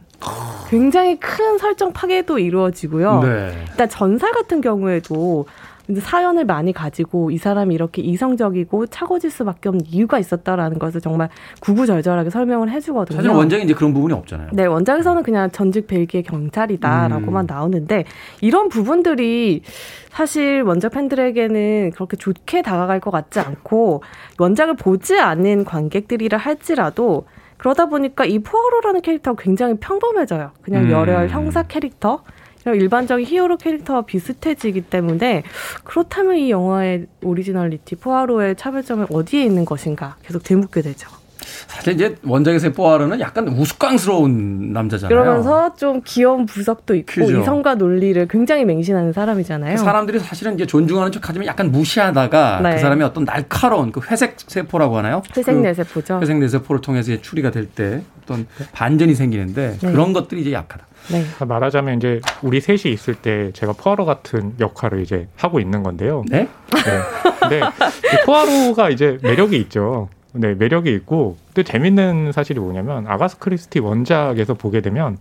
[0.70, 3.22] 굉장히 큰 설정 파괴도 이루어지고요.
[3.24, 3.66] 네.
[3.72, 5.46] 일단 전사 같은 경우에도
[5.92, 11.30] 이제 사연을 많이 가지고 이 사람이 이렇게 이성적이고 차고질 수밖에 없는 이유가 있었다라는 것을 정말
[11.60, 13.18] 구구절절하게 설명을 해주거든요.
[13.18, 14.50] 사실 원작에 이제 그런 부분이 없잖아요.
[14.54, 17.48] 네, 원작에서는 그냥 전직 벨기에 경찰이다라고만 음.
[17.48, 18.06] 나오는데
[18.40, 19.62] 이런 부분들이
[20.10, 24.04] 사실 원작 팬들에게는 그렇게 좋게 다가갈 것 같지 않고
[24.40, 27.26] 원작을 보지 않는 관객들이라 할지라도
[27.58, 30.52] 그러다 보니까 이 포아로라는 캐릭터가 굉장히 평범해져요.
[30.62, 30.92] 그냥 음.
[30.92, 32.24] 열혈 형사 캐릭터.
[32.66, 35.44] 일반적인 히어로 캐릭터와 비슷해지기 때문에
[35.84, 41.21] 그렇다면 이 영화의 originality 포아로의 차별점은 어디에 있는 것인가 계속 되묻게 되죠.
[41.68, 45.18] 사실 이제 원작에서의 뽀아르는 약간 우스꽝스러운 남자잖아요.
[45.18, 47.42] 그러면서 좀 귀여운 부석도 있고 그죠.
[47.42, 49.78] 이성과 논리를 굉장히 맹신하는 사람이잖아요.
[49.78, 52.76] 사람들이 사실은 이제 존중하는 척 하지만 약간 무시하다가 네.
[52.76, 55.22] 그 사람의 어떤 날카로운 그 회색 세포라고 하나요?
[55.36, 56.20] 회색 그 뇌세포죠.
[56.22, 59.92] 회색 뇌세포를 통해서 이제 추리가 될 때 어떤 반전이 생기는데 네.
[59.92, 60.86] 그런 것들이 이제 약하다.
[61.12, 61.24] 네.
[61.46, 66.24] 말하자면 이제 우리 셋이 있을 때 제가 포아로 같은 역할을 이제 하고 있는 건데요.
[66.28, 66.48] 네?
[66.74, 67.00] 네.
[67.40, 70.10] 근데 이 포아로가 이제 매력이 있죠.
[70.34, 75.18] 네, 매력이 있고 또 재밌는 사실이 뭐냐면 아가스 크리스티 원작에서 보게 되면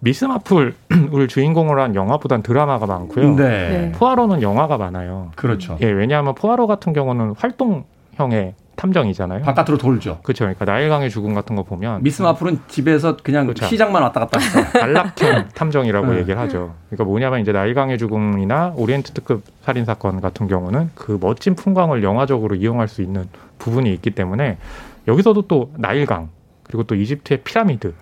[0.00, 0.74] 미스 마플을
[1.28, 3.36] 주인공으로 한 영화보단 드라마가 많고요.
[3.36, 3.44] 네.
[3.68, 3.92] 네.
[3.92, 5.30] 포아로는 영화가 많아요.
[5.34, 5.78] 그렇죠.
[5.80, 9.42] 예, 왜냐하면 포아로 같은 경우는 활동형의 탐정이잖아요.
[9.44, 10.18] 바깥으로 돌죠.
[10.22, 10.44] 그렇죠.
[10.44, 13.66] 그러니까 나일강의 죽음 같은 거 보면 미스 마플은 집에서 그냥 그렇죠.
[13.66, 16.18] 시장만 왔다 갔다 해서 안락형 탐정이라고 네.
[16.20, 16.74] 얘기를 하죠.
[16.90, 22.54] 그러니까 뭐냐면 이제 나일강의 죽음이나 오리엔트 특급 살인 사건 같은 경우는 그 멋진 풍광을 영화적으로
[22.56, 24.58] 이용할 수 있는 부분이 있기 때문에
[25.06, 26.28] 여기서도 또 나일강
[26.64, 27.94] 그리고 또 이집트의 피라미드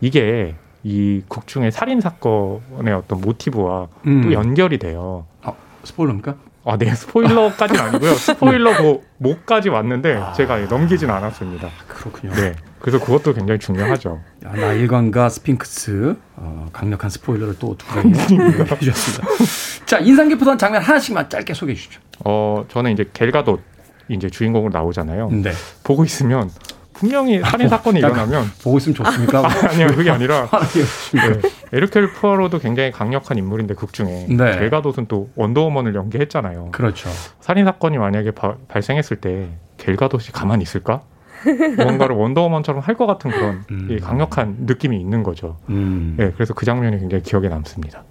[0.00, 0.54] 이게
[0.84, 4.22] 이 극 중에 살인 사건의 어떤 모티브와 음.
[4.22, 5.26] 또 연결이 돼요.
[5.42, 5.52] 아,
[5.84, 6.36] 스포일러입니까?
[6.68, 8.12] 아, 네, 스포일러까지는 아니고요.
[8.14, 11.70] 스포일러 그 목까지 왔는데 제가 넘기진 않았습니다.
[11.88, 12.34] 그렇군요.
[12.34, 14.20] 네, 그래서 그것도 굉장히 중요하죠.
[14.44, 19.26] 야, 나일관과 스핑크스 어, 강력한 스포일러를 또두 가지 해주셨습니다.
[19.86, 22.00] 자 인상 깊었던 장면 하나씩만 짧게 소개해 주십시오.
[22.26, 23.60] 어, 저는 이제 겔가도
[24.10, 25.30] 이제 주인공으로 나오잖아요.
[25.30, 25.52] 네.
[25.84, 26.50] 보고 있으면
[26.98, 27.98] 분명히 살인 사건이.
[28.00, 29.40] 일어나면 보고 있으면 좋습니까?
[29.46, 31.20] 아 니요 그게 아니라 하나씩 해주십시오.
[31.32, 31.40] 네,
[31.72, 34.58] 에르켈 푸아로도 굉장히 강력한 인물인데 극 중에 네.
[34.58, 36.70] 겔가도는 또 원더우먼을 연기했잖아요.
[36.72, 37.08] 그렇죠.
[37.40, 41.02] 살인 사건이 만약에 바- 발생했을 때 겔가도시 가만히 있을까?
[41.76, 43.88] 뭔가를 원더우먼처럼 할 것 같은 그런 음.
[43.90, 45.56] 이 강력한 느낌이 있는 거죠.
[45.68, 48.02] 음, 네, 그래서 그 장면이 굉장히 기억에 남습니다.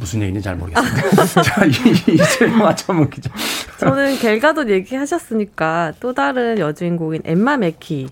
[0.00, 1.26] 무슨 얘기인지 잘 모르겠습니다.
[1.42, 3.30] 자, 이- 이제 영화 전문 기자.
[3.78, 8.08] 저는 겔가도 얘기하셨으니까 또 다른 여주인공인 엠마 메키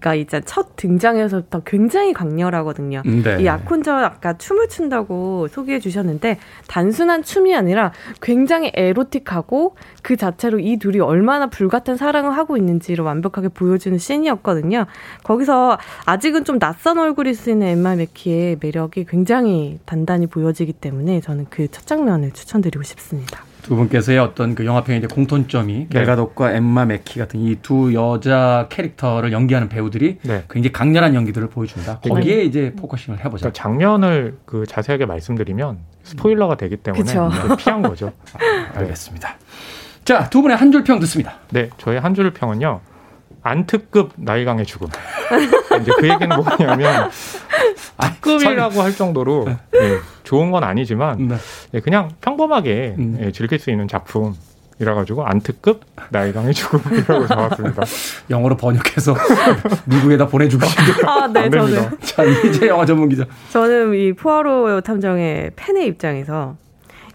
[0.00, 3.02] 가 이제 첫 등장에서부터 굉장히 강렬하거든요.
[3.04, 3.42] 네.
[3.42, 6.38] 이 아콘저 아까 춤을 춘다고 소개해 주셨는데
[6.68, 13.48] 단순한 춤이 아니라 굉장히 에로틱하고 그 자체로 이 둘이 얼마나 불같은 사랑을 하고 있는지를 완벽하게
[13.48, 14.86] 보여주는 씬이었거든요.
[15.24, 21.46] 거기서 아직은 좀 낯선 얼굴일 수 있는 엠마 메키의 매력이 굉장히 단단히 보여지기 때문에 저는
[21.48, 23.44] 그 첫 장면을 추천드리고 싶습니다.
[23.62, 25.86] 두 분께서의 어떤 그 영화평의 이제 공통점이 네.
[25.90, 30.44] 갤 가돗과 엠마 맥키 같은 이 두 여자 캐릭터를 연기하는 배우들이 네.
[30.48, 32.00] 굉장히 강렬한 연기들을 보여준다.
[32.00, 33.50] 거기에 이제 focusing을 해보자.
[33.50, 37.02] 그러니까 장면을 그 자세하게 말씀드리면 스포일러가 되기 때문에
[37.58, 38.12] 피한 거죠.
[38.74, 39.36] 알겠습니다.
[40.04, 41.34] 자, 두 분의 한 줄 평 듣습니다.
[41.50, 42.80] 네, 저의 한 줄 평은요.
[43.42, 44.88] 안특급 나일강의 죽음.
[45.80, 47.10] 이제 그 얘기는 뭐냐면
[48.00, 51.36] 특급이라고 할 정도로 예, 좋은 건 아니지만 네.
[51.74, 53.18] 예, 그냥 평범하게 음.
[53.20, 54.34] 예, 즐길 수 있는 작품.
[54.78, 57.82] 이라 가지고 안특급 나이강의 죽음이라고 적었습니다.
[58.30, 59.14] 영어로 번역해서
[59.84, 60.92] 미국에다 보내주고 싶은데.
[61.06, 61.66] 아, 네, 안 저는.
[61.74, 61.96] 됩니다.
[62.00, 63.26] 자, 이제 영화 전문 기자.
[63.50, 66.56] 저는 이 포아로 탐정의 팬의 입장에서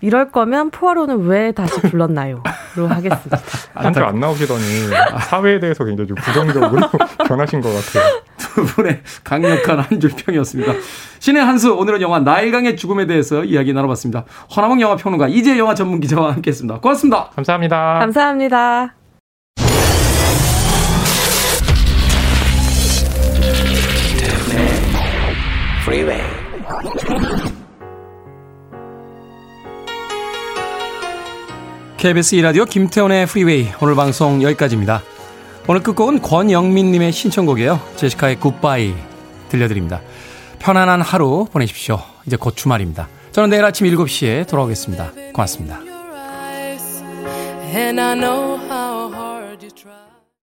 [0.06, 2.44] 이럴 거면 포아로는 왜 다시 불렀나요?
[2.76, 3.40] 로 하겠습니다.
[3.74, 4.64] 한줄 안 나오시더니
[5.30, 6.88] 사회에 대해서 굉장히 좀 부정적으로
[7.28, 8.22] 변하신 것 같아요.
[8.38, 10.74] 두 분의 강력한 한 줄 평이었습니다.
[11.20, 14.26] 신의 한수 오늘은 영화 나일강의 죽음에 대해서 이야기 나눠봤습니다.
[14.56, 16.80] 허남웅 영화 평론가 이재 영화 전문 기자와 함께했습니다.
[16.82, 17.30] 고맙습니다.
[17.36, 18.00] 감사합니다.
[18.00, 19.05] 감사합니다.
[32.06, 35.02] KBS 2라디오 김태훈의 프리웨이 오늘 방송 여기까지입니다.
[35.68, 37.82] 오늘 끝곡은 권영민님의 신청곡이에요.
[37.96, 38.94] 제시카의 굿바이
[39.50, 40.02] 들려드립니다.
[40.60, 42.00] 편안한 하루 보내십시오.
[42.28, 43.10] 이제 곧 주말입니다.
[43.32, 45.14] 저는 내일 아침 7시에 돌아오겠습니다.
[45.34, 45.80] 고맙습니다.